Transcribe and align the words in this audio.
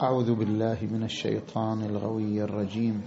أعوذ 0.00 0.34
بالله 0.34 0.78
من 0.88 1.04
الشيطان 1.04 1.84
الغوي 1.84 2.42
الرجيم. 2.42 3.02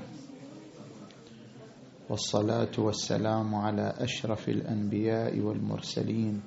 والصلاة 2.10 2.76
والسلام 2.78 3.56
على 3.56 3.94
أشرف 3.98 4.50
الأنبياء 4.50 5.40
والمرسلين 5.40 6.42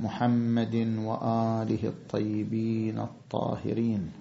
محمد 0.00 0.74
وآله 1.00 1.82
الطيبين 1.88 2.98
الطاهرين. 2.98 4.12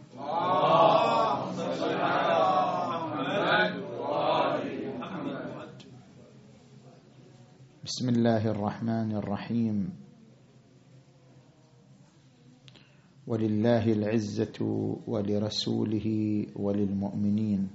بسم 7.84 8.09
الله 8.09 8.43
الرحمن 8.48 9.09
الرحيم. 9.11 10.09
ولله 13.30 13.86
العزة 13.93 14.57
ولرسوله 15.07 16.07
وللمؤمنين. 16.56 17.70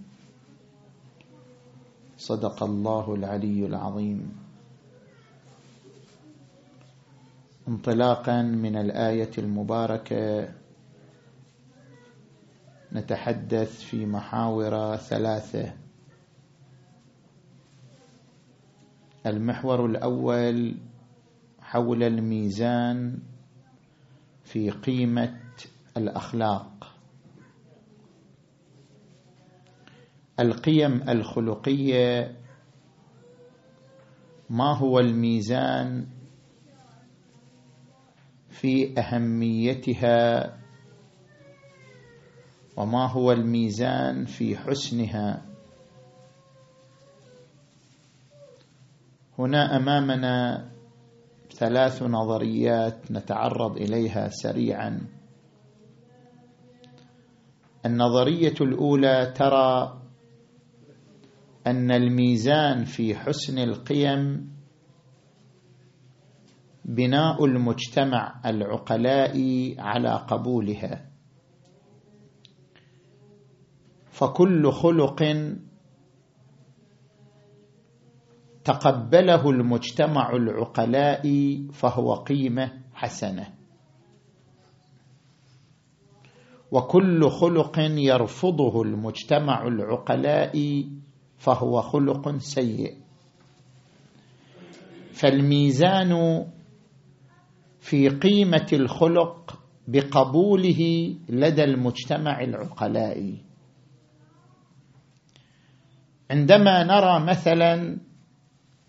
صدق 2.16 2.62
الله 2.62 3.14
العلي 3.14 3.66
العظيم. 3.66 4.34
انطلاقا 7.68 8.42
من 8.42 8.76
الآية 8.76 9.30
المباركة 9.38 10.48
نتحدث 12.92 13.80
في 13.80 14.06
محاور 14.06 14.96
ثلاثة. 14.96 15.72
المحور 19.26 19.86
الأول 19.86 20.76
حول 21.60 22.02
الميزان 22.02 23.18
في 24.44 24.70
قيمة 24.70 25.43
الأخلاق. 25.96 26.94
القيم 30.40 31.08
الخلقية 31.08 32.36
ما 34.50 34.76
هو 34.76 34.98
الميزان 34.98 36.06
في 38.50 39.00
أهميتها 39.00 40.58
وما 42.76 43.06
هو 43.06 43.32
الميزان 43.32 44.24
في 44.24 44.56
حسنها. 44.56 45.46
هنا 49.38 49.76
أمامنا 49.76 50.68
ثلاث 51.50 52.02
نظريات 52.02 53.12
نتعرض 53.12 53.76
إليها 53.76 54.28
سريعا. 54.28 55.13
النظرية 57.86 58.54
الأولى 58.60 59.32
ترى 59.36 60.00
أن 61.66 61.90
الميزان 61.90 62.84
في 62.84 63.14
حسن 63.14 63.58
القيم 63.58 64.54
بناء 66.84 67.44
المجتمع 67.44 68.40
العقلاء 68.46 69.36
على 69.78 70.10
قبولها. 70.28 71.10
فكل 74.10 74.72
خلق 74.72 75.22
تقبله 78.64 79.50
المجتمع 79.50 80.30
العقلاء 80.36 81.22
فهو 81.72 82.14
قيمة 82.14 82.72
حسنة. 82.94 83.63
وكل 86.74 87.30
خلق 87.30 87.78
يرفضه 87.78 88.82
المجتمع 88.82 89.66
العقلاء 89.66 90.84
فهو 91.38 91.80
خلق 91.80 92.36
سيء. 92.38 92.94
فالميزان 95.12 96.44
في 97.80 98.08
قيمة 98.08 98.66
الخلق 98.72 99.58
بقبوله 99.88 101.14
لدى 101.28 101.64
المجتمع 101.64 102.40
العقلاء. 102.40 103.34
عندما 106.30 106.84
نرى 106.84 107.26
مثلا 107.26 107.98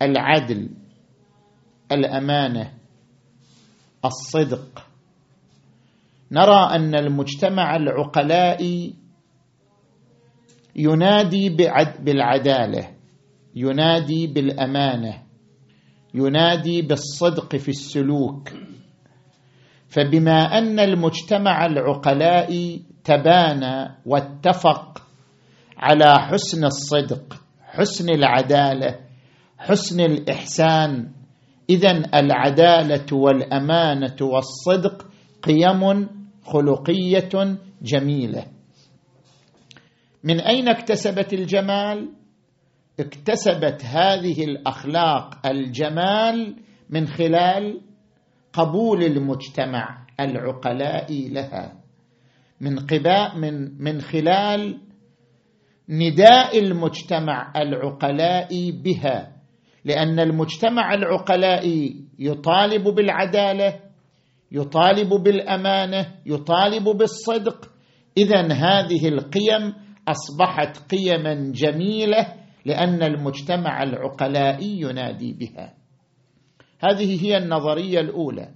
العدل 0.02 0.70
الأمانة 1.92 2.72
الصدق 4.04 4.85
نرى 6.32 6.74
أن 6.74 6.94
المجتمع 6.94 7.76
العقلاء 7.76 8.90
ينادي 10.76 11.48
بالعدالة 12.00 12.88
ينادي 13.54 14.26
بالأمانة 14.26 15.22
ينادي 16.14 16.82
بالصدق 16.82 17.56
في 17.56 17.68
السلوك. 17.68 18.48
فبما 19.88 20.58
أن 20.58 20.80
المجتمع 20.80 21.66
العقلاء 21.66 22.80
تبانى 23.04 23.96
واتفق 24.06 25.02
على 25.78 26.18
حسن 26.18 26.64
الصدق 26.64 27.36
حسن 27.62 28.10
العدالة 28.10 28.98
حسن 29.58 30.00
الإحسان 30.00 31.08
اذا 31.70 31.90
العدالة 32.14 33.06
والأمانة 33.12 34.16
والصدق 34.20 35.06
قيم 35.42 36.08
خلقية 36.46 37.58
جميلة. 37.82 38.46
من 40.24 40.40
أين 40.40 40.68
اكتسبت 40.68 41.32
الجمال؟ 41.32 42.08
اكتسبت 43.00 43.84
هذه 43.84 44.44
الأخلاق 44.44 45.46
الجمال 45.46 46.56
من 46.90 47.06
خلال 47.06 47.80
قبول 48.52 49.02
المجتمع 49.02 50.06
العقلاء 50.20 51.28
لها. 51.28 51.72
من 52.60 52.78
قباء 52.78 53.36
من 53.36 53.82
من 53.82 54.00
خلال 54.00 54.80
نداء 55.88 56.58
المجتمع 56.58 57.52
العقلاء 57.56 58.70
بها. 58.70 59.32
لأن 59.84 60.20
المجتمع 60.20 60.94
العقلاء 60.94 61.92
يطالب 62.18 62.88
بالعدالة 62.88 63.85
يطالب 64.52 65.08
بالأمانة 65.08 66.14
يطالب 66.26 66.84
بالصدق. 66.84 67.70
اذا 68.16 68.52
هذه 68.52 69.08
القيم 69.08 69.74
أصبحت 70.08 70.94
قيما 70.94 71.52
جميلة 71.54 72.34
لأن 72.64 73.02
المجتمع 73.02 73.82
العقلائي 73.82 74.80
ينادي 74.80 75.32
بها. 75.32 75.74
هذه 76.80 77.24
هي 77.24 77.36
النظرية 77.36 78.00
الأولى. 78.00 78.54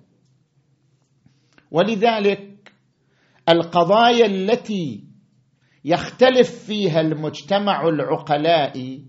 ولذلك 1.71 2.73
القضايا 3.49 4.27
التي 4.27 5.05
يختلف 5.85 6.51
فيها 6.67 7.01
المجتمع 7.01 7.89
العقلائي 7.89 9.05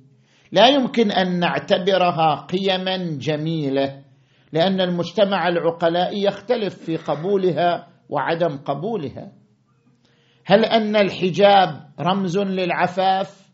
لا 0.51 0.67
يمكن 0.67 1.11
أن 1.11 1.39
نعتبرها 1.39 2.35
قيما 2.35 2.97
جميلة. 3.17 4.03
لأن 4.53 4.81
المجتمع 4.81 5.47
العقلائي 5.47 6.23
يختلف 6.23 6.75
في 6.75 6.97
قبولها 6.97 7.87
وعدم 8.09 8.57
قبولها. 8.57 9.31
هل 10.45 10.65
أن 10.65 10.95
الحجاب 10.95 11.89
رمز 11.99 12.37
للعفاف؟ 12.37 13.51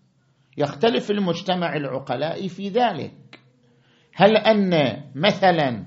يختلف 0.58 1.12
المجتمع 1.12 1.76
العقلائي 1.76 2.50
في 2.50 2.70
ذلك. 2.70 3.40
هل 4.16 4.38
أن 4.38 5.04
مثلا 5.16 5.86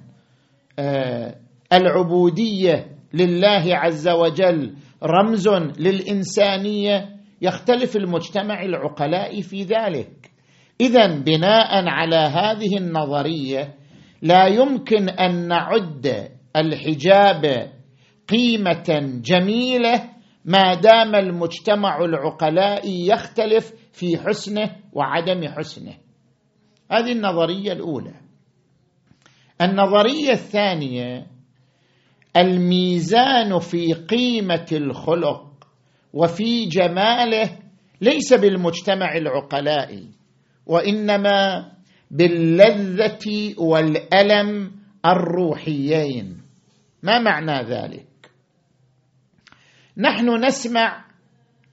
آه، 0.79 1.37
العبودية 1.73 2.87
لله 3.15 3.77
عز 3.77 4.09
وجل 4.09 4.75
رمز 5.03 5.49
للإنسانية؟ 5.79 7.17
يختلف 7.43 7.97
المجتمع 7.97 8.63
العقلائي 8.63 9.43
في 9.43 9.63
ذلك. 9.63 10.31
اذا 10.81 11.07
بناء 11.07 11.89
على 11.89 12.17
هذه 12.17 12.77
النظرية 12.79 13.80
لا 14.23 14.47
يمكن 14.47 15.09
أن 15.09 15.49
نعد 15.49 16.31
الحجاب 16.57 17.73
قيمة 18.29 19.21
جميلة 19.25 20.11
ما 20.45 20.75
دام 20.75 21.15
المجتمع 21.15 22.05
العقلاء 22.05 22.83
يختلف 22.87 23.73
في 23.93 24.19
حسنه 24.19 24.77
وعدم 24.93 25.49
حسنه. 25.49 25.95
هذه 26.93 27.13
النظرية 27.13 27.73
الأولى. 27.73 28.15
النظرية 29.61 30.31
الثانية 30.33 31.27
الميزان 32.37 33.59
في 33.59 33.93
قيمة 33.93 34.67
الخلق 34.73 35.47
وفي 36.13 36.67
جماله 36.67 37.59
ليس 38.01 38.35
بالمجتمع 38.35 39.17
العقلاء 39.17 40.05
وإنما 40.67 41.65
باللذة 42.11 43.55
والألم 43.59 44.73
الروحيين. 45.07 46.43
ما 47.03 47.19
معنى 47.19 47.63
ذلك؟ 47.63 48.31
نحن 49.97 50.45
نسمع 50.45 51.05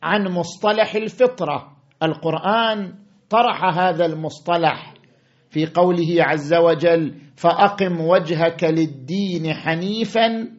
عن 0.04 0.28
مصطلح 0.28 0.96
الفطرة. 0.96 1.78
القرآن 2.04 2.94
طرح 3.30 3.64
هذا 3.64 4.06
المصطلح 4.06 4.94
في 5.50 5.66
قوله 5.66 6.16
عز 6.20 6.54
وجل 6.54 7.16
فأقم 7.36 8.02
وجهك 8.02 8.64
للدين 8.64 9.54
حنيفا 9.54 10.52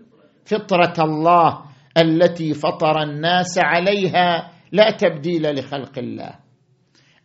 فطرة 0.44 1.04
الله 1.04 1.64
التي 1.98 2.54
فطر 2.54 3.02
الناس 3.02 3.58
عليها 3.58 4.52
لا 4.72 4.90
تبديل 4.90 5.54
لخلق 5.58 5.98
الله. 5.98 6.34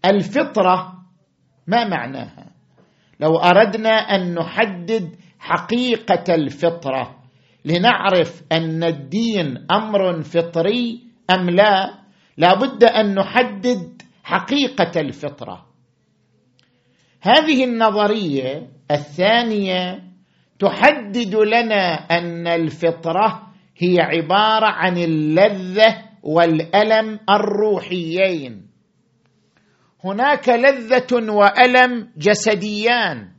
الفطرة 0.05 0.93
ما 1.67 1.87
معناها؟ 1.87 2.42
لو 3.23 3.37
أردنا 3.37 3.89
أن 3.89 4.33
نحدد 4.35 5.15
حقيقة 5.39 6.35
الفطرة 6.35 7.15
لنعرف 7.65 8.41
أن 8.51 8.83
الدين 8.83 9.65
أمر 9.71 10.21
فطري 10.21 10.99
أم 11.31 11.49
لا 11.49 11.93
لابد 12.37 12.83
أن 12.83 13.15
نحدد 13.15 14.01
حقيقة 14.23 15.01
الفطرة. 15.01 15.65
هذه 17.21 17.63
النظرية 17.63 18.67
الثانية 18.91 20.03
تحدد 20.59 21.35
لنا 21.35 21.93
أن 21.93 22.47
الفطرة 22.47 23.47
هي 23.77 23.99
عبارة 23.99 24.65
عن 24.65 24.97
اللذة 24.97 25.97
والألم 26.23 27.19
الروحيين. 27.29 28.67
هناك 30.05 30.49
لذة 30.49 31.31
وألم 31.31 32.11
جسديان 32.17 33.31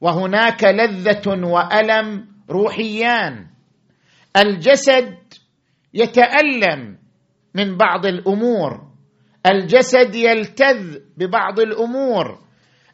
وهناك 0.00 0.64
لذة 0.64 1.46
وألم 1.46 2.26
روحيان. 2.50 3.46
الجسد 4.36 5.18
يتألم 5.94 6.98
من 7.54 7.76
بعض 7.76 8.06
الأمور 8.06 8.92
الجسد 9.46 10.14
يلتذ 10.14 10.98
ببعض 11.16 11.60
الأمور 11.60 12.38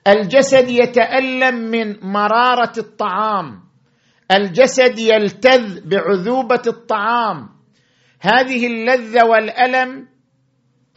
الجسد 0.07 0.69
يتألم 0.69 1.55
من 1.55 1.97
مرارة 2.03 2.73
الطعام 2.79 3.61
الجسد 4.31 4.99
يلتذ 4.99 5.89
بعذوبة 5.89 6.63
الطعام. 6.67 7.49
هذه 8.21 8.67
اللذة 8.67 9.25
والألم 9.25 10.09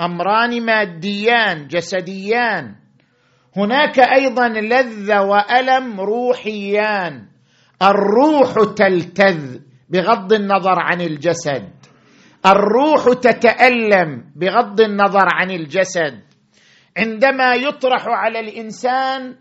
أمران 0.01 0.65
ماديان 0.65 1.67
جسديان. 1.67 2.75
هناك 3.57 3.99
أيضا 3.99 4.47
لذه 4.47 5.21
وألم 5.21 6.01
روحيان. 6.01 7.27
الروح 7.81 8.53
تلتذ 8.75 9.59
بغض 9.89 10.33
النظر 10.33 10.75
عن 10.79 11.01
الجسد. 11.01 11.69
الروح 12.45 13.03
تتألم 13.05 14.23
بغض 14.35 14.81
النظر 14.81 15.27
عن 15.33 15.51
الجسد. 15.51 16.19
عندما 16.97 17.53
يطرح 17.53 18.03
على 18.07 18.39
الإنسان 18.39 19.35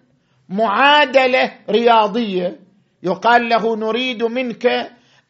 معادلة 0.48 1.52
رياضية 1.70 2.58
يقال 3.02 3.48
له 3.48 3.76
نريد 3.76 4.22
منك 4.22 4.66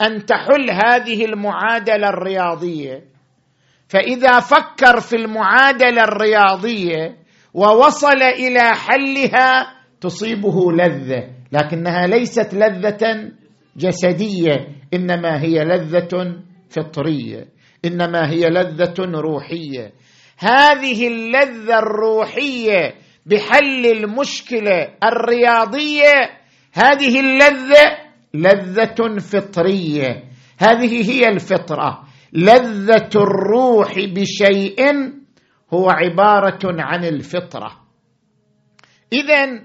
أن 0.02 0.26
تحل 0.26 0.70
هذه 0.70 1.24
المعادلة 1.24 2.08
الرياضية. 2.08 3.09
فإذا 3.90 4.40
فكر 4.40 5.00
في 5.00 5.16
المعادلة 5.16 6.04
الرياضية 6.04 7.16
ووصل 7.54 8.22
إلى 8.22 8.74
حلها 8.74 9.76
تصيبه 10.00 10.72
لذة 10.72 11.28
لكنها 11.52 12.06
ليست 12.06 12.54
لذة 12.54 13.30
جسدية 13.76 14.68
إنما 14.94 15.42
هي 15.42 15.64
لذة 15.64 16.42
فطرية 16.70 17.48
إنما 17.84 18.30
هي 18.30 18.46
لذة 18.46 18.94
روحية. 18.98 19.92
هذه 20.38 21.08
اللذة 21.08 21.78
الروحية 21.78 22.94
بحل 23.26 23.86
المشكلة 23.86 24.88
الرياضية 25.04 26.30
هذه 26.72 27.20
اللذة 27.20 27.98
لذة 28.34 29.18
فطرية. 29.18 30.24
هذه 30.58 31.10
هي 31.10 31.28
الفطرة. 31.28 32.09
لذة 32.32 33.10
الروح 33.16 33.94
بشيء 33.98 34.80
هو 35.74 35.90
عبارة 35.90 36.60
عن 36.64 37.04
الفطرة. 37.04 37.72
اذا 39.12 39.64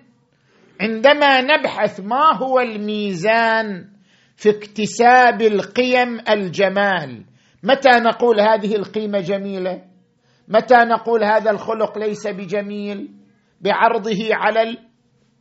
عندما 0.82 1.42
نبحث 1.42 2.00
ما 2.00 2.38
هو 2.38 2.60
الميزان 2.60 3.90
في 4.36 4.50
اكتساب 4.50 5.42
القيم 5.42 6.20
الجمال 6.30 7.26
متى 7.64 7.90
نقول 7.90 8.40
هذه 8.40 8.76
القيمة 8.76 9.20
جميلة؟ 9.20 9.82
متى 10.48 10.76
نقول 10.76 11.24
هذا 11.24 11.52
الخلق 11.52 11.98
ليس 11.98 12.28
بجميل؟ 12.28 13.10
بعرضه 13.62 14.30
على 14.32 14.78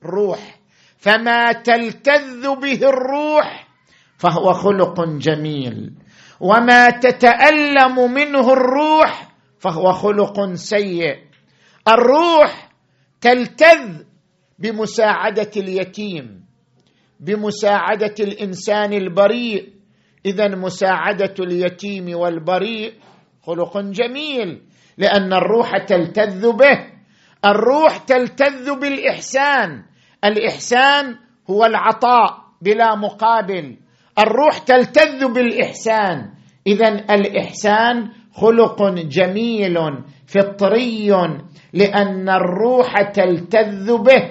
الروح. 0.02 0.60
فما 0.98 1.52
تلتذ 1.52 2.60
به 2.60 2.88
الروح 2.88 3.68
فهو 4.18 4.52
خلق 4.52 5.04
جميل. 5.08 5.92
وما 6.40 6.90
تتألم 6.90 8.12
منه 8.12 8.52
الروح 8.52 9.28
فهو 9.58 9.92
خلق 9.92 10.54
سيء. 10.54 11.16
الروح 11.88 12.68
تلتذ 13.20 14.02
بمساعدة 14.58 15.50
اليتيم 15.56 16.44
بمساعدة 17.20 18.14
الإنسان 18.20 18.92
البريء. 18.92 19.72
اذا 20.26 20.48
مساعدة 20.48 21.34
اليتيم 21.40 22.18
والبريء 22.18 22.92
خلق 23.42 23.78
جميل 23.78 24.62
لأن 24.98 25.32
الروح 25.32 25.78
تلتذ 25.86 26.52
به. 26.52 26.78
الروح 27.44 27.96
تلتذ 27.96 28.80
بالإحسان. 28.80 29.84
الإحسان 30.24 31.16
هو 31.50 31.64
العطاء 31.64 32.44
بلا 32.62 32.94
مقابل. 32.96 33.76
الروح 34.18 34.58
تلتذ 34.58 35.32
بالإحسان. 35.32 36.30
اذا 36.66 36.88
الإحسان 36.88 38.08
خلق 38.32 38.82
جميل 38.94 39.76
فطري 40.26 41.10
لأن 41.72 42.28
الروح 42.28 43.02
تلتذ 43.02 43.98
به. 43.98 44.24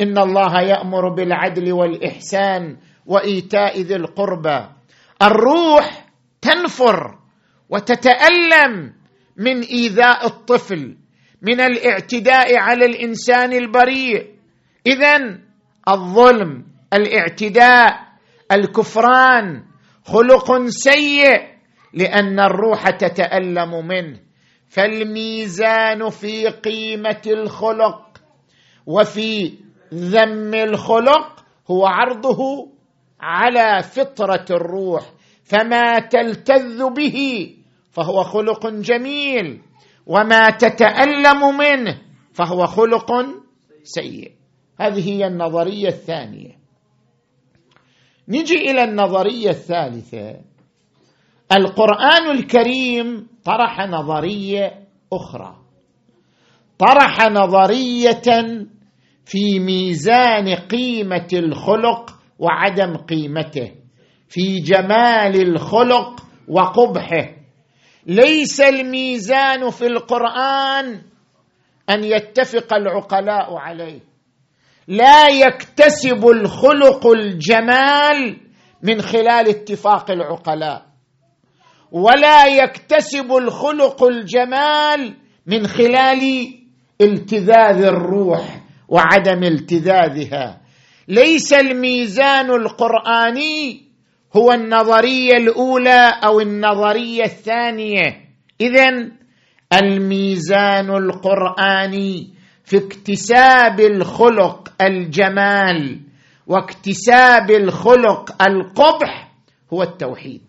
إن 0.00 0.18
الله 0.18 0.60
يأمر 0.60 1.14
بالعدل 1.14 1.72
والإحسان 1.72 2.76
وإيتاء 3.06 3.80
ذي 3.80 3.96
القربى. 3.96 4.60
الروح 5.22 6.06
تنفر 6.40 7.18
وتتألم 7.70 8.92
من 9.36 9.60
إيذاء 9.60 10.26
الطفل 10.26 10.96
من 11.42 11.60
الاعتداء 11.60 12.56
على 12.56 12.84
الإنسان 12.84 13.52
البريء. 13.52 14.26
اذا 14.86 15.38
الظلم 15.88 16.64
الاعتداء 16.94 18.05
الكفران 18.52 19.64
خلق 20.04 20.66
سيء 20.66 21.56
لأن 21.94 22.40
الروح 22.40 22.90
تتألم 22.90 23.86
منه 23.86 24.20
فالميزان 24.68 26.10
في 26.10 26.46
قيمة 26.48 27.22
الخلق 27.26 28.20
وفي 28.86 29.52
ذم 29.94 30.54
الخلق 30.54 31.44
هو 31.70 31.86
عرضه 31.86 32.38
على 33.20 33.82
فطرة 33.82 34.44
الروح 34.50 35.02
فما 35.44 35.98
تلتذ 35.98 36.90
به 36.90 37.50
فهو 37.92 38.22
خلق 38.22 38.66
جميل 38.66 39.62
وما 40.06 40.50
تتألم 40.50 41.58
منه 41.58 42.02
فهو 42.32 42.66
خلق 42.66 43.12
سيء. 43.82 44.32
هذه 44.80 45.08
هي 45.12 45.26
النظرية 45.26 45.88
الثانية. 45.88 46.65
نجي 48.28 48.70
إلى 48.70 48.84
النظرية 48.84 49.50
الثالثة. 49.50 50.40
القرآن 51.56 52.30
الكريم 52.30 53.26
طرح 53.44 53.80
نظرية 53.88 54.86
أخرى. 55.12 55.56
طرح 56.78 57.26
نظرية 57.30 58.56
في 59.24 59.58
ميزان 59.60 60.54
قيمة 60.54 61.28
الخلق 61.32 62.18
وعدم 62.38 62.96
قيمته 62.96 63.72
في 64.28 64.60
جمال 64.60 65.48
الخلق 65.48 66.26
وقبحه. 66.48 67.36
ليس 68.06 68.60
الميزان 68.60 69.70
في 69.70 69.86
القرآن 69.86 71.02
أن 71.90 72.04
يتفق 72.04 72.74
العقلاء 72.74 73.54
عليه. 73.54 74.00
لا 74.88 75.28
يكتسب 75.28 76.28
الخلق 76.28 77.06
الجمال 77.06 78.36
من 78.82 79.02
خلال 79.02 79.48
اتفاق 79.48 80.10
العقلاء 80.10 80.86
ولا 81.92 82.46
يكتسب 82.46 83.32
الخلق 83.32 84.04
الجمال 84.04 85.14
من 85.46 85.66
خلال 85.66 86.22
التذاذ 87.00 87.84
الروح 87.84 88.60
وعدم 88.88 89.44
التذاذها. 89.44 90.60
ليس 91.08 91.52
الميزان 91.52 92.50
القرآني 92.50 93.82
هو 94.36 94.52
النظرية 94.52 95.32
الأولى 95.32 96.10
أو 96.24 96.40
النظرية 96.40 97.24
الثانية. 97.24 98.26
اذا 98.60 99.10
الميزان 99.82 100.90
القرآني 100.90 102.35
في 102.66 102.76
اكتساب 102.76 103.80
الخلق 103.80 104.68
الجمال 104.82 106.00
واكتساب 106.46 107.50
الخلق 107.50 108.42
القبح 108.42 109.32
هو 109.72 109.82
التوحيد. 109.82 110.42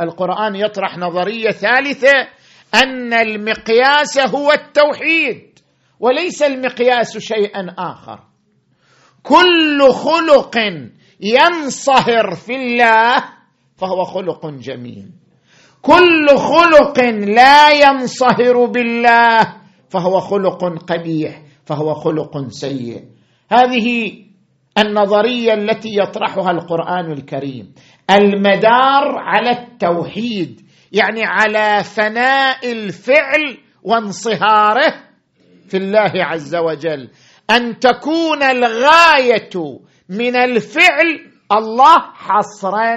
القرآن 0.00 0.56
يطرح 0.56 0.98
نظرية 0.98 1.50
ثالثة 1.50 2.28
أن 2.74 3.12
المقياس 3.12 4.18
هو 4.18 4.52
التوحيد 4.52 5.58
وليس 6.00 6.42
المقياس 6.42 7.18
شيئا 7.18 7.74
آخر. 7.78 8.20
كل 9.22 9.92
خلق 9.92 10.56
ينصهر 11.20 12.34
في 12.34 12.54
الله 12.54 13.24
فهو 13.76 14.04
خلق 14.04 14.46
جميل. 14.46 15.10
كل 15.82 16.28
خلق 16.28 17.00
لا 17.10 17.70
ينصهر 17.70 18.64
بالله 18.64 19.63
فهو 19.94 20.20
خلق 20.20 20.64
قبيح 20.92 21.42
فهو 21.66 21.94
خلق 21.94 22.48
سيء. 22.48 23.04
هذه 23.52 24.12
النظرية 24.78 25.54
التي 25.54 25.88
يطرحها 26.02 26.50
القرآن 26.50 27.12
الكريم. 27.12 27.74
المدار 28.10 29.18
على 29.18 29.50
التوحيد 29.50 30.60
يعني 30.92 31.24
على 31.24 31.84
فناء 31.84 32.72
الفعل 32.72 33.58
وانصهاره 33.82 34.94
في 35.68 35.76
الله 35.76 36.12
عز 36.14 36.56
وجل. 36.56 37.10
أن 37.50 37.78
تكون 37.78 38.42
الغاية 38.42 39.80
من 40.08 40.36
الفعل 40.36 41.30
الله 41.52 41.98
حصرا. 42.14 42.96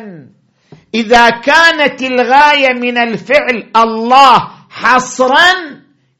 إذا 0.95 1.29
كانت 1.29 2.01
الغاية 2.01 2.73
من 2.73 2.97
الفعل 2.97 3.71
الله 3.75 4.37
حصرا 4.69 5.77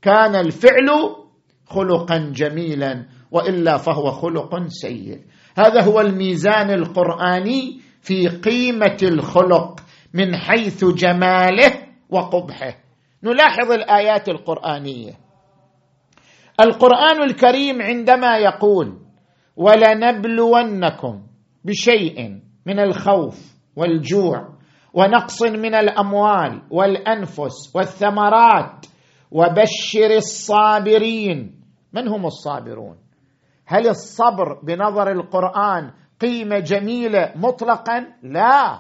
كان 0.08 0.36
الفعل 0.36 0.90
خلقا 1.66 2.18
جميلا 2.36 3.06
وإلا 3.32 3.78
فهو 3.78 4.12
خلق 4.12 4.68
سيء. 4.68 5.20
هذا 5.58 5.84
هو 5.84 6.02
الميزان 6.02 6.72
القرآني 6.72 7.80
في 8.02 8.28
قيمة 8.28 8.98
الخلق 9.04 9.80
من 10.14 10.36
حيث 10.36 10.86
جماله 10.86 11.72
وقبحه. 12.10 12.76
نلاحظ 13.24 13.72
الآيات 13.72 14.30
القرآنية. 14.30 15.12
القرآن 16.62 17.24
الكريم 17.24 17.82
عندما 17.82 18.38
يقول 18.38 19.00
ولنبلونكم 19.56 21.22
بشيء 21.66 22.40
من 22.66 22.80
الخوف 22.80 23.56
والجوع 23.76 24.50
ونقص 24.94 25.44
من 25.44 25.76
الأموال 25.76 26.62
والأنفس 26.72 27.76
والثمرات 27.76 28.86
وبشر 29.32 30.12
الصابرين. 30.16 31.62
من 31.94 32.08
هم 32.08 32.26
الصابرون؟ 32.26 32.98
هل 33.66 33.88
الصبر 33.88 34.60
بنظر 34.64 35.12
القرآن 35.12 35.92
قيمة 36.22 36.60
جميلة 36.60 37.34
مطلقا؟ 37.36 38.08
لا. 38.24 38.80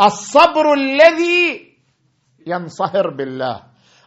الصبر 0.00 0.72
الذي 0.72 1.74
ينصهر 2.46 3.10
بالله. 3.10 3.62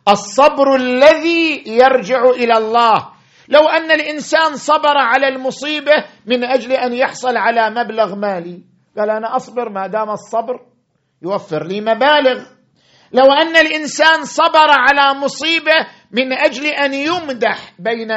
الصبر 0.09 0.75
الذي 0.75 1.63
يرجع 1.67 2.25
إلى 2.29 2.57
الله. 2.57 3.09
لو 3.49 3.67
أن 3.67 3.91
الإنسان 3.91 4.55
صبر 4.55 4.97
على 4.97 5.27
المصيبة 5.27 5.93
من 6.25 6.43
أجل 6.43 6.71
أن 6.71 6.93
يحصل 6.93 7.37
على 7.37 7.69
مبلغ 7.69 8.15
مالي 8.15 8.63
قال 8.97 9.09
أنا 9.09 9.35
أصبر 9.35 9.69
ما 9.69 9.87
دام 9.87 10.09
الصبر 10.09 10.59
يوفر 11.21 11.63
لي 11.63 11.81
مبالغ. 11.81 12.56
لو 13.13 13.33
أن 13.33 13.55
الإنسان 13.55 14.23
صبر 14.23 14.67
على 14.69 15.19
مصيبة 15.19 15.87
من 16.11 16.33
أجل 16.33 16.65
أن 16.65 16.93
يمدح 16.93 17.73
بين 17.79 18.11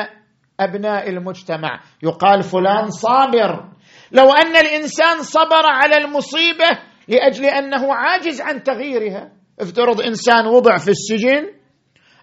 أبناء 0.60 1.08
المجتمع. 1.08 1.80
يقال 2.02 2.42
فلان 2.42 2.90
صابر. 2.90 3.64
لو 4.12 4.32
أن 4.32 4.56
الإنسان 4.56 5.22
صبر 5.22 5.66
على 5.66 5.96
المصيبة 5.96 6.68
لأجل 7.08 7.44
أنه 7.46 7.94
عاجز 7.94 8.40
عن 8.40 8.62
تغييرها. 8.62 9.32
افترض 9.60 10.00
إنسان 10.00 10.46
وضع 10.46 10.76
في 10.76 10.88
السجن 10.90 11.46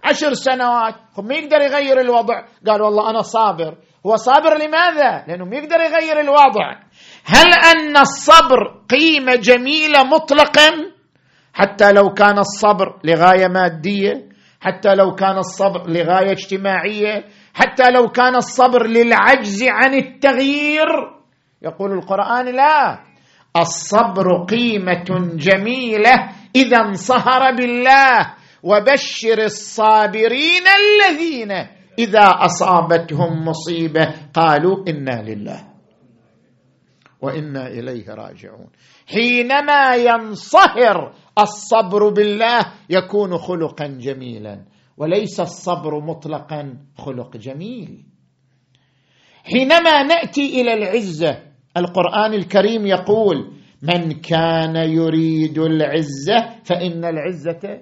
عشر 0.03 0.33
سنوات 0.33 0.95
ما 1.23 1.35
يقدر 1.35 1.61
يغير 1.61 2.01
الوضع؟ 2.01 2.45
قال 2.67 2.81
والله 2.81 3.09
أنا 3.09 3.21
صابر. 3.21 3.75
هو 4.05 4.15
صابر 4.15 4.57
لماذا؟ 4.57 5.25
لأنه 5.27 5.45
ما 5.45 5.55
يقدر 5.55 5.79
يغير 5.79 6.19
الوضع. 6.19 6.79
هل 7.25 7.53
أن 7.53 7.97
الصبر 7.97 8.83
قيمة 8.89 9.35
جميلة 9.35 10.03
مطلقا؟ 10.03 10.96
حتى 11.57 11.91
لو 11.91 12.13
كان 12.13 12.37
الصبر 12.37 12.99
لغاية 13.03 13.47
مادية 13.47 14.29
حتى 14.61 14.95
لو 14.95 15.15
كان 15.15 15.37
الصبر 15.37 15.89
لغاية 15.89 16.31
اجتماعية 16.31 17.25
حتى 17.53 17.91
لو 17.91 18.07
كان 18.07 18.35
الصبر 18.35 18.87
للعجز 18.87 19.63
عن 19.63 19.93
التغيير. 19.93 20.87
يقول 21.61 21.91
القرآن 21.91 22.45
لا 22.45 22.99
الصبر 23.57 24.45
قيمة 24.45 25.33
جميلة 25.35 26.29
إذا 26.55 26.77
انصهر 26.77 27.55
بالله. 27.55 28.33
وبشر 28.63 29.43
الصابرين 29.43 30.63
الذين 30.81 31.51
إذا 31.99 32.27
أصابتهم 32.45 33.45
مصيبة 33.45 34.13
قالوا 34.33 34.83
إنا 34.87 35.21
لله 35.21 35.67
وإنا 37.21 37.67
إليه 37.67 38.09
راجعون. 38.09 38.69
حينما 39.07 39.95
ينصهر 39.95 41.13
الصبر 41.39 42.09
بالله 42.09 42.59
يكون 42.89 43.37
خلقا 43.37 43.87
جميلا 43.87 44.65
وليس 44.97 45.39
الصبر 45.39 45.99
مطلقا 45.99 46.77
خلق 46.97 47.37
جميل. 47.37 48.03
حينما 49.43 50.03
نأتي 50.03 50.61
إلى 50.61 50.73
العزة 50.73 51.43
القرآن 51.77 52.33
الكريم 52.33 52.87
يقول 52.87 53.53
من 53.81 54.11
كان 54.11 54.75
يريد 54.75 55.57
العزة 55.57 56.49
فإن 56.63 57.05
العزة 57.05 57.81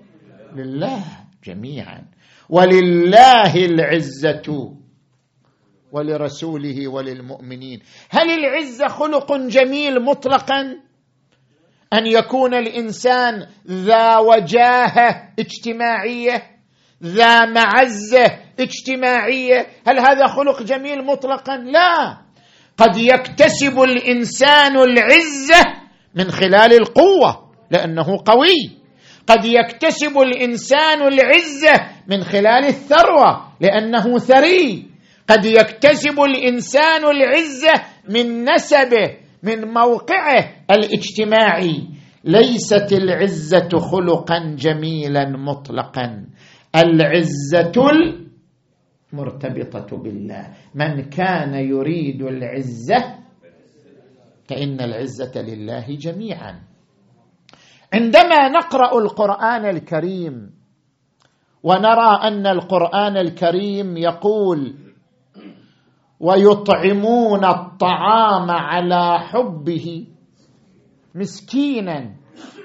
لله 0.55 1.03
جميعا 1.43 2.05
ولله 2.49 3.55
العزة 3.55 4.75
ولرسوله 5.91 6.87
وللمؤمنين. 6.87 7.79
هل 8.09 8.29
العزة 8.29 8.87
خلق 8.87 9.35
جميل 9.35 10.03
مطلقا؟ 10.03 10.77
أن 11.93 12.07
يكون 12.07 12.53
الإنسان 12.53 13.47
ذا 13.67 14.17
وجاهة 14.17 15.33
اجتماعية 15.39 16.43
ذا 17.03 17.45
معزة 17.45 18.25
اجتماعية. 18.59 19.67
هل 19.87 19.99
هذا 19.99 20.27
خلق 20.27 20.61
جميل 20.61 21.05
مطلقا؟ 21.05 21.57
لا. 21.57 22.17
قد 22.77 22.97
يكتسب 22.97 23.81
الإنسان 23.81 24.77
العزة 24.77 25.63
من 26.15 26.31
خلال 26.31 26.73
القوة 26.73 27.51
لأنه 27.71 28.23
قوي. 28.25 28.71
قد 29.27 29.45
يكتسب 29.45 30.17
الإنسان 30.17 31.01
العزة 31.01 31.73
من 32.07 32.23
خلال 32.23 32.65
الثروة 32.65 33.51
لأنه 33.61 34.19
ثري. 34.19 34.87
قد 35.29 35.45
يكتسب 35.45 36.19
الإنسان 36.19 37.05
العزة 37.05 37.73
من 38.09 38.43
نسبه 38.43 39.24
من 39.45 39.73
موقعه 39.73 40.65
الاجتماعي 40.71 41.87
ليست 42.23 42.93
العزة 42.93 43.69
خلقا 43.79 44.55
جميلا 44.57 45.29
مطلقا. 45.29 46.25
العزة 46.75 47.71
المرتبطة 49.13 49.97
بالله. 49.97 50.53
من 50.75 51.09
كان 51.09 51.53
يريد 51.53 52.21
العزة 52.21 53.15
فإن 54.49 54.81
العزة 54.81 55.41
لله 55.41 55.85
جميعا. 55.89 56.61
عندما 57.93 58.49
نقرأ 58.49 58.97
القرآن 58.99 59.65
الكريم 59.65 60.51
ونرى 61.63 62.19
أن 62.23 62.47
القرآن 62.47 63.17
الكريم 63.17 63.97
يقول 63.97 64.84
ويطعمون 66.19 67.45
الطعام 67.45 68.51
على 68.51 69.19
حبه 69.19 70.07
مسكينا 71.15 72.15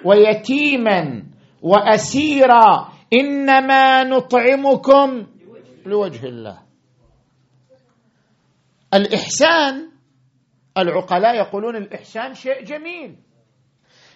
ويتيما 0.05 1.23
وأسيرا. 1.63 2.89
إنما 3.13 4.05
نطعمكم 4.05 5.27
لوجه 5.87 6.27
الله. 6.27 6.59
الإحسان 8.95 9.91
العقلاء 10.79 11.37
يقولون 11.37 11.77
الإحسان 11.77 12.35
شيء 12.35 12.65
جميل. 12.65 13.17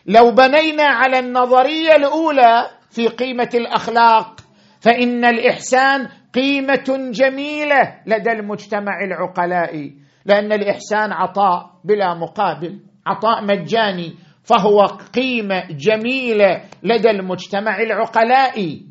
لو 0.06 0.30
بنينا 0.30 0.84
على 0.84 1.18
النظرية 1.18 1.96
الأولى 1.96 2.70
في 2.90 3.08
قيمة 3.08 3.50
الأخلاق 3.54 4.40
فإن 4.80 5.24
الإحسان 5.24 6.08
قيمة 6.34 7.10
جميلة 7.10 7.94
لدى 8.06 8.32
المجتمع 8.32 9.00
العقلائي 9.04 9.94
لأن 10.24 10.52
الإحسان 10.52 11.12
عطاء 11.12 11.80
بلا 11.84 12.14
مقابل 12.14 12.80
عطاء 13.06 13.44
مجاني 13.44 14.14
فهو 14.42 14.80
قيمة 15.14 15.64
جميلة 15.70 16.62
لدى 16.82 17.10
المجتمع 17.10 17.78
العقلائي 17.80 18.86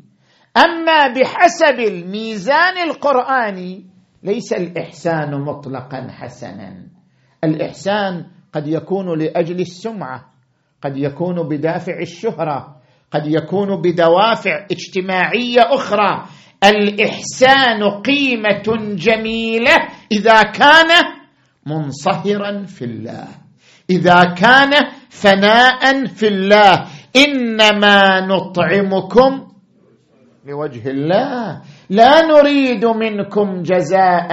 أما 0.56 1.08
بحسب 1.08 1.80
الميزان 1.80 2.78
القرآني 2.88 3.86
ليس 4.22 4.52
الإحسان 4.52 5.40
مطلقا 5.40 6.06
حسنا. 6.10 6.86
الإحسان 7.44 8.26
قد 8.52 8.68
يكون 8.68 9.18
لأجل 9.18 9.60
السمعة 9.60 10.24
قد 10.82 10.96
يكون 10.96 11.48
بدافع 11.48 11.98
الشهرة 12.00 12.76
قد 13.10 13.26
يكون 13.26 13.80
بدوافع 13.82 14.66
اجتماعية 14.70 15.60
أخرى. 15.60 16.24
الإحسان 16.64 17.82
قيمة 18.02 18.94
جميلة 18.96 19.76
إذا 20.12 20.42
كان 20.42 20.90
منصهرا 21.66 22.64
في 22.66 22.84
الله. 22.84 23.28
إذا 23.90 24.24
كان 24.24 24.72
فناء 25.10 26.06
في 26.06 26.26
الله. 26.28 26.86
إنما 27.16 28.20
نطعمكم 28.20 29.48
لوجه 30.46 30.90
الله. 30.90 31.62
لا 31.90 32.20
نريد 32.20 32.84
منكم 32.84 33.62
جزاء 33.62 34.30